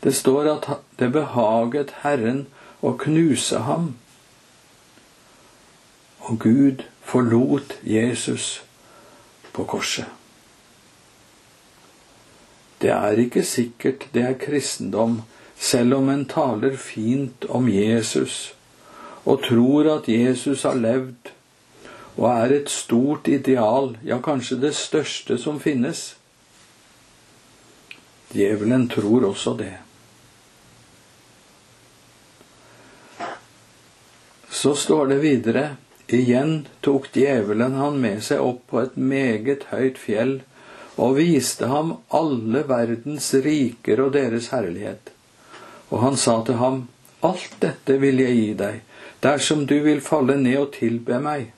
Det 0.02 0.14
står 0.14 0.50
at 0.56 0.68
det 0.98 1.12
behaget 1.14 1.94
Herren 2.02 2.46
å 2.82 2.96
knuse 2.98 3.62
ham. 3.62 3.92
Og 6.26 6.42
Gud 6.42 6.82
forlot 7.06 7.78
Jesus 7.86 8.56
på 9.54 9.70
korset. 9.70 10.15
Det 12.80 12.90
er 12.92 13.18
ikke 13.20 13.44
sikkert 13.44 14.08
det 14.12 14.22
er 14.22 14.38
kristendom, 14.40 15.22
selv 15.56 15.94
om 15.96 16.10
en 16.12 16.26
taler 16.28 16.76
fint 16.76 17.46
om 17.48 17.68
Jesus 17.72 18.52
og 19.26 19.42
tror 19.42 19.88
at 19.96 20.08
Jesus 20.08 20.62
har 20.62 20.76
levd 20.78 21.32
og 22.16 22.28
er 22.30 22.52
et 22.56 22.70
stort 22.72 23.28
ideal, 23.28 23.96
ja, 24.04 24.20
kanskje 24.24 24.56
det 24.60 24.72
største 24.76 25.36
som 25.38 25.58
finnes. 25.60 26.14
Djevelen 28.32 28.86
tror 28.88 29.26
også 29.28 29.52
det. 29.58 29.74
Så 34.50 34.74
står 34.74 35.12
det 35.12 35.20
videre 35.20 35.66
Igjen 36.06 36.68
tok 36.86 37.08
djevelen 37.12 37.74
han 37.74 37.96
med 37.98 38.20
seg 38.22 38.40
opp 38.40 38.60
på 38.70 38.78
et 38.84 38.94
meget 38.96 39.66
høyt 39.72 39.98
fjell 39.98 40.36
og 40.96 41.16
viste 41.18 41.68
ham 41.68 41.96
alle 42.14 42.62
verdens 42.68 43.28
riker 43.44 44.00
og 44.00 44.14
deres 44.16 44.50
herlighet. 44.52 45.12
Og 45.92 46.00
han 46.02 46.16
sa 46.16 46.40
til 46.44 46.60
ham, 46.60 46.86
Alt 47.24 47.56
dette 47.60 47.96
vil 47.98 48.20
jeg 48.20 48.36
gi 48.36 48.50
deg, 48.54 48.80
dersom 49.24 49.64
du 49.66 49.78
vil 49.84 50.02
falle 50.04 50.36
ned 50.40 50.58
og 50.60 50.72
tilbe 50.76 51.18
meg. 51.22 51.50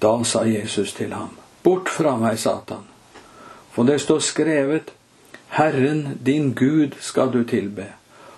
Da 0.00 0.12
sa 0.24 0.44
Jesus 0.48 0.94
til 0.96 1.12
ham, 1.12 1.36
Bort 1.62 1.90
fra 1.92 2.16
meg, 2.20 2.38
Satan, 2.38 2.84
for 3.72 3.84
det 3.88 4.00
står 4.02 4.22
skrevet, 4.24 4.92
Herren 5.56 6.18
din 6.22 6.52
Gud 6.54 6.96
skal 7.00 7.30
du 7.32 7.44
tilbe, 7.44 7.90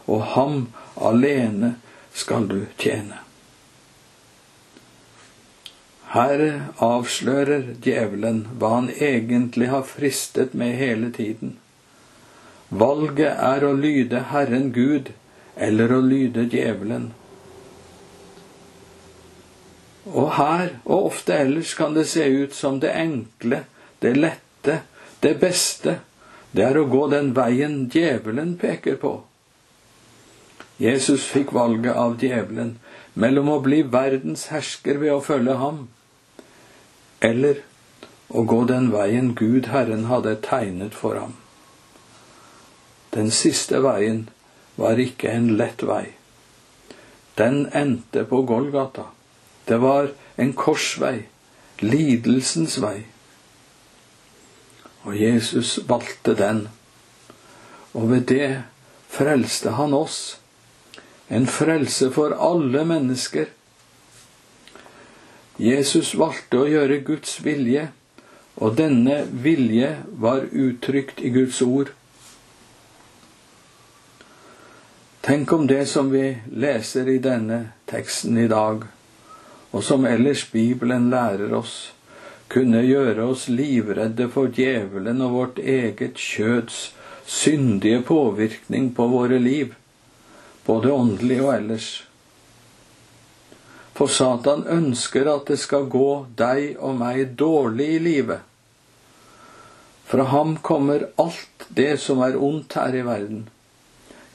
og 0.07 0.25
ham 0.35 0.69
alene 0.97 1.77
skal 2.15 2.49
du 2.51 2.61
tjene. 2.79 3.28
Her 6.09 6.41
avslører 6.81 7.75
djevelen 7.85 8.47
hva 8.57 8.75
han 8.79 8.91
egentlig 8.91 9.69
har 9.69 9.85
fristet 9.85 10.55
med 10.57 10.79
hele 10.81 11.11
tiden. 11.13 11.59
Valget 12.69 13.37
er 13.37 13.65
å 13.65 13.75
lyde 13.77 14.23
Herren 14.31 14.71
Gud 14.73 15.13
eller 15.57 15.93
å 15.93 16.01
lyde 16.05 16.47
djevelen. 16.49 17.11
Og 20.09 20.31
her, 20.39 20.79
og 20.85 21.11
ofte 21.11 21.37
ellers, 21.37 21.75
kan 21.77 21.93
det 21.95 22.07
se 22.09 22.25
ut 22.25 22.55
som 22.57 22.81
det 22.81 22.95
enkle, 22.97 23.65
det 24.01 24.15
lette, 24.17 24.81
det 25.21 25.35
beste, 25.41 25.99
det 26.57 26.65
er 26.65 26.79
å 26.81 26.89
gå 26.89 27.05
den 27.13 27.35
veien 27.37 27.83
djevelen 27.93 28.57
peker 28.61 28.97
på. 28.97 29.19
Jesus 30.81 31.27
fikk 31.29 31.53
valget 31.53 31.93
av 31.93 32.17
djevelen 32.23 32.79
mellom 33.19 33.51
å 33.53 33.61
bli 33.61 33.83
verdens 33.83 34.47
hersker 34.53 35.01
ved 35.03 35.13
å 35.13 35.23
følge 35.25 35.59
ham, 35.61 35.89
eller 37.21 37.63
å 38.29 38.45
gå 38.45 38.63
den 38.69 38.91
veien 38.93 39.35
Gud 39.35 39.71
Herren 39.73 40.07
hadde 40.11 40.37
tegnet 40.45 40.95
for 40.95 41.19
ham. 41.19 41.35
Den 43.15 43.31
siste 43.33 43.81
veien 43.83 44.29
var 44.77 45.01
ikke 45.01 45.33
en 45.33 45.55
lett 45.57 45.83
vei. 45.83 46.13
Den 47.41 47.67
endte 47.73 48.25
på 48.29 48.43
Golgata. 48.43 49.09
Det 49.65 49.79
var 49.81 50.11
en 50.37 50.53
korsvei, 50.53 51.27
lidelsens 51.81 52.79
vei. 52.83 53.07
Og 55.05 55.17
Jesus 55.17 55.79
valgte 55.89 56.35
den. 56.35 56.69
og 57.93 58.11
ved 58.11 58.21
det 58.29 58.63
frelste 59.09 59.71
han 59.71 59.95
oss. 59.95 60.39
En 61.29 61.47
frelse 61.47 62.11
for 62.13 62.37
alle 62.37 62.85
mennesker. 62.85 63.47
Jesus 65.59 66.13
valgte 66.15 66.61
å 66.63 66.69
gjøre 66.71 67.01
Guds 67.03 67.41
vilje, 67.43 67.89
og 68.63 68.77
denne 68.79 69.25
vilje 69.43 69.97
var 70.15 70.47
uttrykt 70.55 71.19
i 71.19 71.33
Guds 71.35 71.59
ord. 71.67 71.91
Tenk 75.27 75.53
om 75.53 75.67
det 75.67 75.83
som 75.91 76.13
vi 76.15 76.31
leser 76.55 77.11
i 77.11 77.19
denne 77.19 77.59
teksten 77.91 78.39
i 78.39 78.47
dag, 78.49 78.87
og 79.75 79.83
som 79.85 80.07
ellers 80.07 80.47
Bibelen 80.53 81.11
lærer 81.11 81.53
oss, 81.59 81.91
kunne 82.49 82.87
gjøre 82.87 83.27
oss 83.29 83.49
livredde 83.51 84.31
for 84.33 84.55
djevelen 84.55 85.21
og 85.27 85.35
vårt 85.35 85.59
eget 85.59 86.23
kjøds 86.23 86.93
syndige 87.27 88.01
påvirkning 88.07 88.95
på 88.95 89.11
våre 89.11 89.43
liv, 89.43 89.75
både 90.65 90.95
åndelig 90.95 91.43
og 91.43 91.55
ellers. 91.59 91.89
For 93.99 94.07
Satan 94.07 94.61
ønsker 94.71 95.27
at 95.27 95.49
det 95.51 95.57
skal 95.59 95.89
gå 95.91 96.11
deg 96.39 96.77
og 96.79 97.01
meg 97.01 97.33
dårlig 97.41 97.89
i 97.97 98.03
livet. 98.05 98.45
Fra 100.07 100.23
ham 100.31 100.53
kommer 100.63 101.09
alt 101.19 101.65
det 101.75 101.97
som 101.99 102.23
er 102.23 102.39
ondt 102.39 102.77
her 102.79 102.95
i 102.95 103.03
verden. 103.03 103.41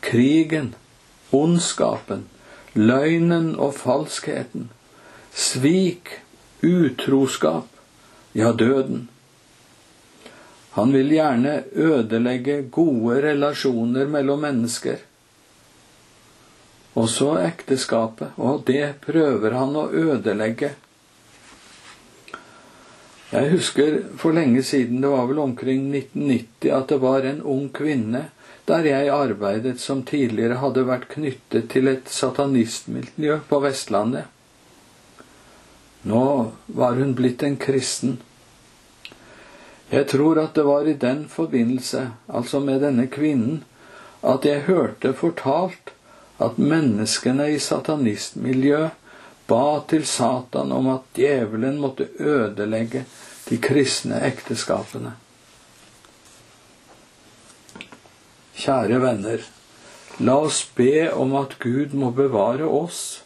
Krigen, 0.04 0.74
ondskapen, 1.32 2.26
løgnen 2.76 3.54
og 3.56 3.72
falskheten, 3.80 4.68
svik, 5.32 6.12
utroskap, 6.60 7.72
ja, 8.36 8.52
døden. 8.52 9.08
Han 10.76 10.92
vil 10.92 11.16
gjerne 11.16 11.56
ødelegge 11.72 12.60
gode 12.68 13.22
relasjoner 13.30 14.12
mellom 14.12 14.44
mennesker 14.44 15.00
også 17.00 17.38
ekteskapet, 17.42 18.36
og 18.38 18.64
det 18.68 19.00
prøver 19.02 19.56
han 19.58 19.76
å 19.76 19.88
ødelegge. 19.90 20.74
Jeg 23.34 23.50
husker 23.50 23.96
for 24.22 24.36
lenge 24.38 24.62
siden, 24.62 25.02
det 25.02 25.10
var 25.10 25.26
vel 25.26 25.40
omkring 25.42 25.88
1990, 25.90 26.70
at 26.70 26.92
det 26.92 27.00
var 27.02 27.26
en 27.26 27.42
ung 27.42 27.70
kvinne 27.74 28.28
der 28.70 28.86
jeg 28.88 29.10
arbeidet 29.12 29.80
som 29.82 30.04
tidligere 30.08 30.60
hadde 30.62 30.86
vært 30.88 31.10
knyttet 31.12 31.66
til 31.74 31.90
et 31.92 32.08
satanistmiljø 32.08 33.40
på 33.50 33.60
Vestlandet. 33.66 34.30
Nå 36.08 36.52
var 36.68 36.96
hun 37.00 37.16
blitt 37.18 37.44
en 37.44 37.58
kristen. 37.58 38.20
Jeg 39.90 40.08
tror 40.14 40.40
at 40.42 40.56
det 40.56 40.64
var 40.68 40.88
i 40.88 40.96
den 41.00 41.26
forbindelse, 41.30 42.06
altså 42.28 42.62
med 42.64 42.82
denne 42.86 43.08
kvinnen, 43.12 43.64
at 44.24 44.46
jeg 44.48 44.68
hørte 44.70 45.14
fortalt 45.18 45.92
at 46.42 46.58
menneskene 46.58 47.52
i 47.54 47.60
satanistmiljøet 47.62 49.00
ba 49.48 49.80
til 49.90 50.06
Satan 50.08 50.72
om 50.72 50.88
at 50.94 51.10
djevelen 51.18 51.80
måtte 51.82 52.08
ødelegge 52.20 53.04
de 53.50 53.60
kristne 53.62 54.22
ekteskapene. 54.26 55.14
Kjære 58.64 59.02
venner, 59.04 59.44
la 60.24 60.38
oss 60.46 60.64
be 60.78 61.10
om 61.12 61.36
at 61.36 61.58
Gud 61.60 61.96
må 61.98 62.14
bevare 62.16 62.66
oss. 62.70 63.24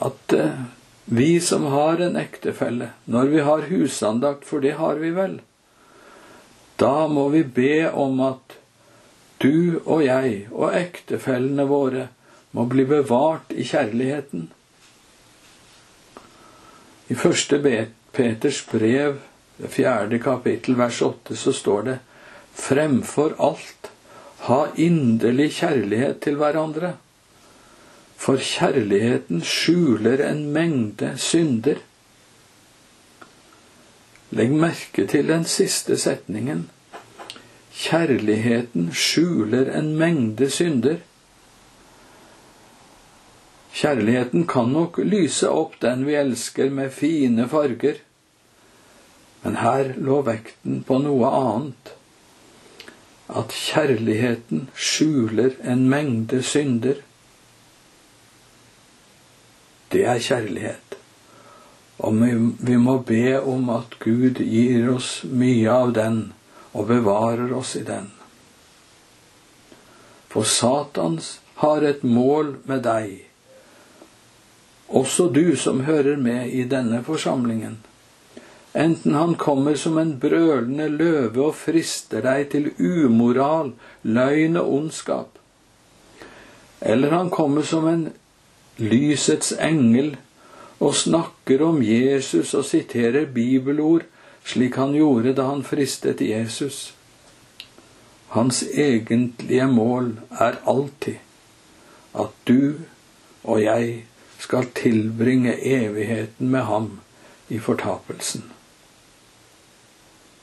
At 0.00 0.32
eh, 0.36 0.62
vi 1.04 1.40
som 1.40 1.66
har 1.72 2.00
en 2.00 2.16
ektefelle, 2.16 2.92
når 3.04 3.32
vi 3.32 3.40
har 3.48 3.66
husandakt, 3.68 4.46
for 4.46 4.62
det 4.62 4.76
har 4.78 5.00
vi 5.02 5.10
vel, 5.16 5.40
da 6.78 7.08
må 7.08 7.28
vi 7.34 7.42
be 7.44 7.90
om 7.90 8.20
at 8.24 8.56
du 9.42 9.80
og 9.84 10.04
jeg 10.04 10.46
og 10.52 10.74
ektefellene 10.78 11.66
våre 11.68 12.08
må 12.52 12.66
bli 12.70 12.84
bevart 12.88 13.52
i 13.56 13.64
kjærligheten. 13.66 14.48
I 17.08 17.14
første 17.14 17.58
Peters 18.12 18.62
brev, 18.68 19.18
det 19.58 19.70
fjerde 19.72 20.18
kapittel, 20.20 20.76
vers 20.76 21.00
åtte, 21.02 21.36
så 21.36 21.52
står 21.52 21.82
det 21.88 21.98
fremfor 22.52 23.34
alt 23.40 23.92
ha 24.46 24.66
inderlig 24.76 25.52
kjærlighet 25.60 26.20
til 26.24 26.36
hverandre. 26.40 26.96
For 28.18 28.38
kjærligheten 28.42 29.42
skjuler 29.46 30.22
en 30.26 30.44
mengde 30.54 31.12
synder. 31.18 31.78
Legg 34.32 34.54
merke 34.56 35.06
til 35.10 35.28
den 35.28 35.44
siste 35.44 35.98
setningen. 35.98 36.68
Kjærligheten 37.82 38.92
skjuler 38.94 39.72
en 39.78 39.96
mengde 39.98 40.46
synder. 40.50 41.00
Kjærligheten 43.74 44.44
kan 44.46 44.68
nok 44.70 45.00
lyse 45.02 45.48
opp 45.50 45.80
den 45.82 46.04
vi 46.06 46.14
elsker 46.14 46.70
med 46.70 46.92
fine 46.94 47.48
farger, 47.50 47.96
men 49.42 49.56
her 49.58 49.90
lå 49.98 50.20
vekten 50.28 50.84
på 50.86 50.98
noe 51.02 51.30
annet. 51.38 51.90
At 53.42 53.54
kjærligheten 53.56 54.68
skjuler 54.76 55.56
en 55.72 55.82
mengde 55.90 56.42
synder. 56.46 57.00
Det 59.90 60.04
er 60.06 60.22
kjærlighet. 60.22 60.98
Og 61.98 62.22
vi 62.68 62.76
må 62.76 62.96
be 63.10 63.40
om 63.40 63.74
at 63.74 63.98
Gud 64.04 64.38
gir 64.38 64.86
oss 64.94 65.10
mye 65.26 65.66
av 65.72 65.96
den 65.98 66.22
og 66.72 66.88
bevarer 66.88 67.52
oss 67.56 67.76
i 67.76 67.84
den. 67.86 68.08
For 70.32 70.48
Satans 70.48 71.38
har 71.60 71.84
et 71.84 72.02
mål 72.02 72.56
med 72.68 72.84
deg, 72.86 73.18
også 74.88 75.28
du 75.32 75.56
som 75.56 75.84
hører 75.88 76.16
med 76.20 76.52
i 76.52 76.64
denne 76.68 77.02
forsamlingen. 77.04 77.78
Enten 78.72 79.14
han 79.14 79.34
kommer 79.40 79.76
som 79.76 79.98
en 80.00 80.14
brølende 80.20 80.88
løve 80.88 81.50
og 81.50 81.56
frister 81.60 82.24
deg 82.24 82.48
til 82.54 82.70
umoral, 82.80 83.74
løgn 84.02 84.56
og 84.60 84.72
ondskap, 84.78 85.38
eller 86.80 87.12
han 87.12 87.30
kommer 87.30 87.62
som 87.68 87.86
en 87.88 88.06
lysets 88.80 89.52
engel 89.60 90.14
og 90.82 90.96
snakker 90.96 91.62
om 91.62 91.82
Jesus 91.84 92.54
og 92.58 92.64
siterer 92.66 93.28
bibelord 93.30 94.08
slik 94.44 94.76
han 94.76 94.94
gjorde 94.94 95.34
da 95.38 95.48
han 95.50 95.64
fristet 95.64 96.20
Jesus. 96.20 96.94
Hans 98.32 98.62
egentlige 98.62 99.66
mål 99.66 100.14
er 100.30 100.58
alltid 100.66 101.20
at 102.14 102.32
du 102.48 102.80
og 103.44 103.62
jeg 103.62 104.04
skal 104.38 104.66
tilbringe 104.74 105.54
evigheten 105.66 106.48
med 106.48 106.60
ham 106.60 107.00
i 107.48 107.58
fortapelsen. 107.58 108.44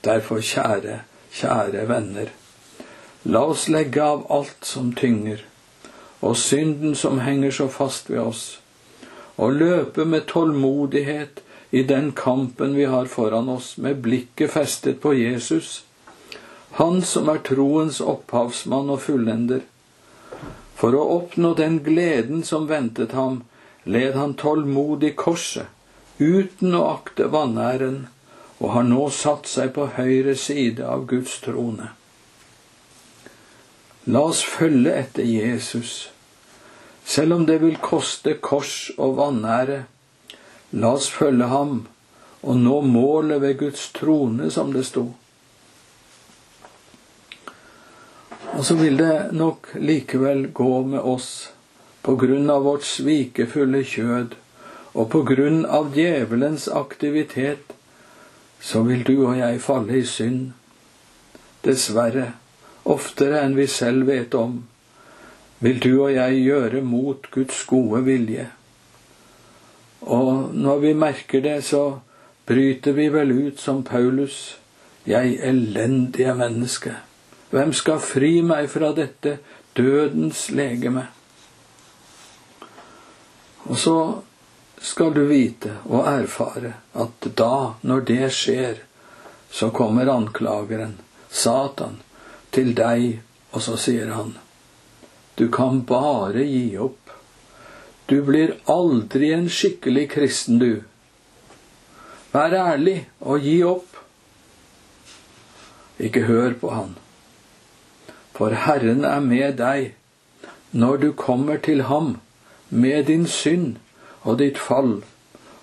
Derfor, 0.04 0.40
kjære, 0.40 1.02
kjære 1.32 1.88
venner, 1.90 2.32
la 3.24 3.42
oss 3.52 3.68
legge 3.68 4.04
av 4.04 4.24
alt 4.32 4.64
som 4.66 4.94
tynger, 4.96 5.42
og 6.22 6.38
synden 6.38 6.96
som 6.96 7.20
henger 7.20 7.52
så 7.52 7.68
fast 7.68 8.10
ved 8.10 8.20
oss, 8.20 8.62
og 9.38 9.54
løpe 9.60 10.06
med 10.06 10.28
tålmodighet 10.28 11.44
i 11.72 11.84
den 11.84 12.12
kampen 12.12 12.76
vi 12.76 12.86
har 12.86 13.06
foran 13.06 13.50
oss, 13.50 13.78
med 13.78 13.98
blikket 13.98 14.52
festet 14.52 15.02
på 15.02 15.14
Jesus, 15.14 15.84
Han 16.72 17.02
som 17.02 17.30
er 17.30 17.42
troens 17.42 17.98
opphavsmann 18.02 18.92
og 18.94 19.02
fullender. 19.02 19.64
For 20.78 20.96
å 20.96 21.02
oppnå 21.16 21.56
den 21.58 21.80
gleden 21.84 22.44
som 22.46 22.68
ventet 22.70 23.16
ham, 23.18 23.42
led 23.84 24.16
han 24.16 24.36
tålmodig 24.38 25.16
korset, 25.18 25.66
uten 26.20 26.76
å 26.78 26.86
akte 26.94 27.28
vanæren, 27.34 28.08
og 28.60 28.74
har 28.76 28.86
nå 28.86 29.10
satt 29.10 29.50
seg 29.50 29.74
på 29.76 29.88
høyre 29.98 30.36
side 30.38 30.86
av 30.86 31.08
Guds 31.10 31.40
trone. 31.42 31.90
La 34.06 34.24
oss 34.30 34.42
følge 34.46 34.94
etter 35.02 35.26
Jesus, 35.28 36.10
selv 37.06 37.40
om 37.40 37.46
det 37.50 37.60
vil 37.64 37.80
koste 37.82 38.36
kors 38.40 38.92
og 38.98 39.18
vanære 39.20 39.84
La 40.72 40.94
oss 40.98 41.10
følge 41.10 41.48
ham 41.50 41.88
og 42.42 42.60
nå 42.60 42.82
målet 42.86 43.42
ved 43.42 43.58
Guds 43.60 43.90
trone, 43.96 44.52
som 44.52 44.74
det 44.74 44.86
sto. 44.88 45.10
Og 48.54 48.66
så 48.66 48.76
vil 48.76 49.00
det 49.00 49.32
nok 49.34 49.74
likevel 49.76 50.50
gå 50.54 50.84
med 50.94 51.00
oss 51.00 51.50
på 52.06 52.16
grunn 52.20 52.50
av 52.50 52.64
vårt 52.68 52.86
svikefulle 52.88 53.84
kjød 53.88 54.38
og 54.94 55.10
på 55.14 55.22
grunn 55.24 55.66
av 55.66 55.92
djevelens 55.96 56.68
aktivitet, 56.68 57.74
så 58.60 58.82
vil 58.88 59.04
du 59.08 59.16
og 59.28 59.38
jeg 59.38 59.62
falle 59.64 60.00
i 60.00 60.06
synd. 60.06 60.52
Dessverre, 61.64 62.34
oftere 62.84 63.44
enn 63.44 63.56
vi 63.60 63.68
selv 63.70 64.10
vet 64.10 64.36
om, 64.36 64.64
vil 65.60 65.80
du 65.84 65.92
og 65.94 66.14
jeg 66.16 66.42
gjøre 66.44 66.82
mot 66.84 67.30
Guds 67.32 67.64
gode 67.70 68.02
vilje. 68.08 68.48
Og 70.02 70.56
når 70.56 70.80
vi 70.80 70.94
merker 70.94 71.42
det, 71.42 71.64
så 71.66 72.00
bryter 72.46 72.96
vi 72.98 73.10
vel 73.14 73.32
ut 73.32 73.60
som 73.60 73.84
Paulus. 73.84 74.58
Jeg 75.08 75.40
elendige 75.44 76.34
menneske. 76.36 76.96
Hvem 77.50 77.74
skal 77.74 78.00
fri 78.00 78.40
meg 78.46 78.70
fra 78.70 78.92
dette 78.94 79.40
dødens 79.78 80.50
legeme? 80.54 81.08
Og 83.70 83.78
så 83.78 83.96
skal 84.82 85.14
du 85.14 85.24
vite 85.28 85.76
og 85.90 86.08
erfare 86.08 86.74
at 86.94 87.30
da, 87.38 87.76
når 87.82 88.06
det 88.08 88.30
skjer, 88.34 88.84
så 89.52 89.70
kommer 89.70 90.10
anklageren, 90.14 90.96
Satan, 91.30 92.00
til 92.52 92.74
deg, 92.78 93.20
og 93.52 93.62
så 93.62 93.76
sier 93.78 94.14
han, 94.14 94.36
du 95.38 95.48
kan 95.52 95.84
bare 95.86 96.46
gi 96.46 96.78
opp. 96.78 97.09
Du 98.10 98.22
blir 98.26 98.56
aldri 98.66 99.30
en 99.34 99.50
skikkelig 99.54 100.08
kristen, 100.16 100.58
du. 100.60 100.82
Vær 102.34 102.54
ærlig 102.58 103.04
og 103.22 103.46
gi 103.46 103.60
opp. 103.66 104.00
Ikke 106.02 106.24
hør 106.26 106.56
på 106.58 106.72
han. 106.74 106.96
For 108.34 108.56
Herren 108.66 109.06
er 109.06 109.22
med 109.22 109.60
deg 109.60 109.94
når 110.72 110.98
du 111.04 111.12
kommer 111.14 111.62
til 111.62 111.84
ham 111.90 112.16
med 112.70 113.06
din 113.10 113.28
synd 113.28 113.78
og 114.22 114.40
ditt 114.42 114.58
fall, 114.58 115.00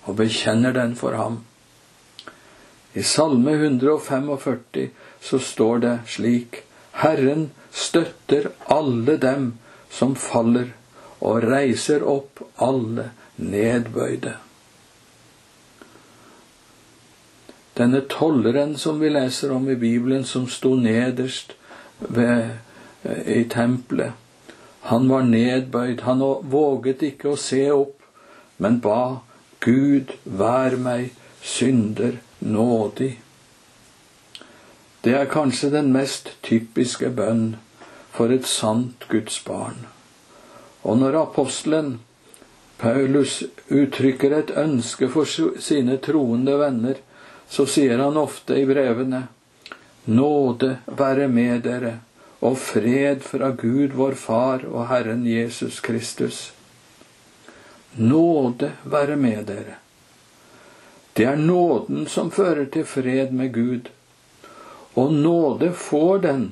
og 0.07 0.17
bekjenner 0.19 0.75
den 0.75 0.95
for 0.95 1.15
ham. 1.19 1.41
I 2.95 3.03
Salme 3.03 3.53
145 3.59 4.89
så 5.21 5.39
står 5.39 5.83
det 5.83 5.95
slik 6.15 6.63
Herren 7.03 7.49
støtter 7.71 8.51
alle 8.73 9.17
dem 9.21 9.51
som 9.91 10.15
faller, 10.15 10.71
og 11.19 11.43
reiser 11.43 12.03
opp 12.05 12.43
alle 12.61 13.11
nedbøyde. 13.37 14.35
Denne 17.77 18.01
tolleren 18.09 18.77
som 18.77 19.01
vi 19.01 19.09
leser 19.09 19.51
om 19.53 19.69
i 19.69 19.75
Bibelen, 19.75 20.25
som 20.25 20.47
sto 20.49 20.75
nederst 20.75 21.53
ved, 21.99 22.49
eh, 23.03 23.41
i 23.41 23.43
tempelet, 23.49 24.13
han 24.81 25.09
var 25.09 25.21
nedbøyd, 25.21 26.01
han 26.01 26.19
våget 26.41 27.01
ikke 27.01 27.29
å 27.29 27.37
se 27.37 27.71
opp, 27.71 28.01
men 28.57 28.79
ba 28.81 29.19
Gud 29.59 30.13
vær 30.23 30.77
meg 30.77 31.11
synder 31.43 32.17
nådig. 32.39 33.19
Det 35.03 35.13
er 35.13 35.29
kanskje 35.29 35.69
den 35.71 35.91
mest 35.93 36.31
typiske 36.43 37.09
bønn 37.09 37.57
for 38.11 38.33
et 38.33 38.47
sant 38.47 39.05
Guds 39.09 39.43
barn. 39.45 39.85
Og 40.81 40.97
når 40.97 41.21
apostelen 41.21 41.99
Paulus 42.77 43.43
uttrykker 43.73 44.35
et 44.37 44.51
ønske 44.57 45.09
for 45.09 45.25
sine 45.25 45.97
troende 45.97 46.57
venner, 46.59 46.99
så 47.49 47.65
sier 47.65 47.97
han 48.03 48.19
ofte 48.19 48.59
i 48.59 48.67
brevene 48.69 49.27
Nåde 50.07 50.77
være 50.85 51.27
med 51.27 51.65
dere 51.65 51.97
og 52.39 52.53
fred 52.61 53.23
fra 53.25 53.49
Gud 53.57 53.95
vår 53.97 54.13
Far 54.15 54.63
og 54.69 54.87
Herren 54.87 55.25
Jesus 55.27 55.81
Kristus. 55.83 56.53
Nåde 57.97 58.71
være 58.85 59.17
med 59.19 59.49
dere. 59.49 59.79
Det 61.17 61.25
er 61.25 61.35
nåden 61.35 62.05
som 62.07 62.31
fører 62.31 62.69
til 62.71 62.85
fred 62.85 63.33
med 63.33 63.51
Gud, 63.53 63.89
og 64.95 65.13
nåde 65.13 65.73
får 65.73 66.17
den 66.17 66.51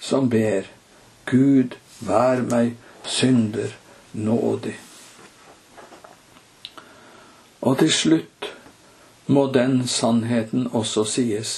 som 0.00 0.30
ber, 0.32 0.64
Gud, 1.30 1.76
vær 2.00 2.42
meg 2.48 2.74
synder 3.06 3.72
nådig. 4.12 4.74
Og 7.60 7.78
til 7.78 7.92
slutt 7.92 8.50
må 9.26 9.46
den 9.52 9.80
sannheten 9.88 10.68
også 10.72 11.04
sies 11.04 11.56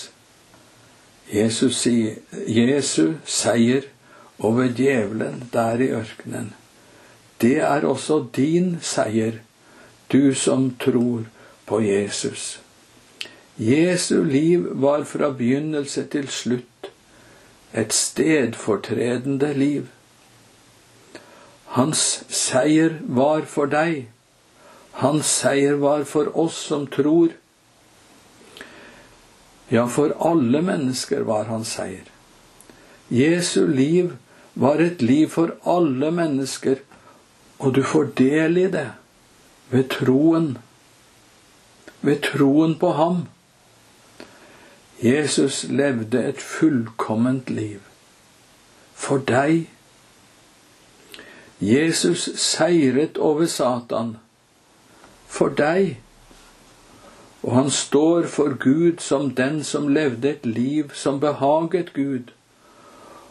Jesus 1.29 1.83
sier, 1.83 2.15
Jesu 2.49 3.19
seier 3.29 3.85
over 4.39 4.71
djevelen 4.73 5.43
der 5.53 5.83
i 5.85 5.91
ørkenen. 5.93 6.55
Det 7.41 7.59
er 7.61 7.85
også 7.85 8.23
din 8.37 8.79
seier, 8.83 9.43
du 10.13 10.35
som 10.35 10.71
tror 10.81 11.27
på 11.67 11.81
Jesus. 11.85 12.61
Jesu 13.59 14.23
liv 14.25 14.65
var 14.81 15.05
fra 15.05 15.31
begynnelse 15.31 16.07
til 16.09 16.29
slutt 16.33 16.91
et 17.75 17.93
stedfortredende 17.93 19.53
liv. 19.55 19.87
Hans 21.77 22.25
seier 22.33 22.99
var 23.05 23.45
for 23.51 23.69
deg. 23.73 24.07
Hans 25.03 25.29
seier 25.43 25.77
var 25.83 26.05
for 26.09 26.31
oss 26.39 26.57
som 26.71 26.87
tror. 26.87 27.35
Ja, 29.69 29.85
for 29.87 30.15
alle 30.31 30.63
mennesker 30.65 31.27
var 31.29 31.45
hans 31.53 31.75
seier. 31.77 32.09
Jesu 33.13 33.67
liv 33.67 34.17
var 34.55 34.81
et 34.81 35.03
liv 35.03 35.29
for 35.29 35.53
alle 35.69 36.11
mennesker, 36.11 36.81
og 37.59 37.75
du 37.77 37.83
får 37.83 38.15
del 38.17 38.59
i 38.65 38.67
det 38.73 38.89
ved 39.71 39.91
troen. 39.93 40.57
Ved 42.01 42.23
troen 42.25 42.79
på 42.81 42.93
ham. 42.97 43.27
Jesus 45.03 45.65
levde 45.69 46.25
et 46.25 46.41
fullkomment 46.43 47.51
liv. 47.51 47.81
For 48.95 49.19
deg. 49.19 49.69
Jesus 51.61 52.29
seiret 52.39 53.19
over 53.19 53.47
Satan. 53.47 54.17
For 55.27 55.49
deg 55.49 55.99
og 57.43 57.55
han 57.55 57.71
står 57.71 58.27
for 58.27 58.57
Gud 58.59 58.99
som 59.01 59.31
den 59.35 59.63
som 59.65 59.89
levde 59.89 60.31
et 60.31 60.47
liv 60.47 60.91
som 60.95 61.21
behaget 61.21 61.93
Gud, 61.95 62.33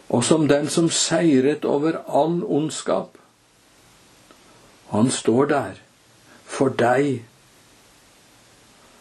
og 0.09 0.23
som 0.23 0.47
den 0.47 0.69
som 0.69 0.89
seiret 0.89 1.65
over 1.65 1.99
all 2.07 2.43
ondskap. 2.43 3.17
Han 4.89 5.11
står 5.11 5.45
der 5.45 5.73
for 6.45 6.69
deg 6.69 7.25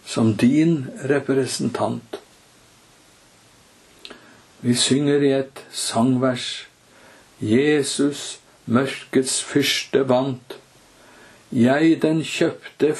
som 0.04 0.34
din 0.36 0.90
representant. 1.10 2.20
Vi 4.60 4.74
synger 4.74 5.22
i 5.22 5.32
et 5.38 5.62
sangvers 5.70 6.66
Jesus 7.40 8.40
mørkets 8.66 9.38
fyrste 9.42 10.04
vant. 10.08 10.58
Jeg 11.52 12.02
den 12.02 12.22
kjøpte 12.26 12.92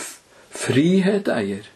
frihet 0.50 1.28
eier. 1.28 1.66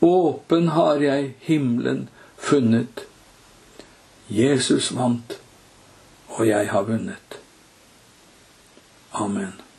Åpen 0.00 0.72
har 0.76 1.02
jeg 1.04 1.34
himmelen 1.44 2.08
funnet. 2.40 3.04
Jesus 4.30 4.92
vant, 4.96 5.36
og 6.28 6.46
jeg 6.48 6.70
har 6.70 6.86
vunnet. 6.88 7.40
Amen. 9.12 9.69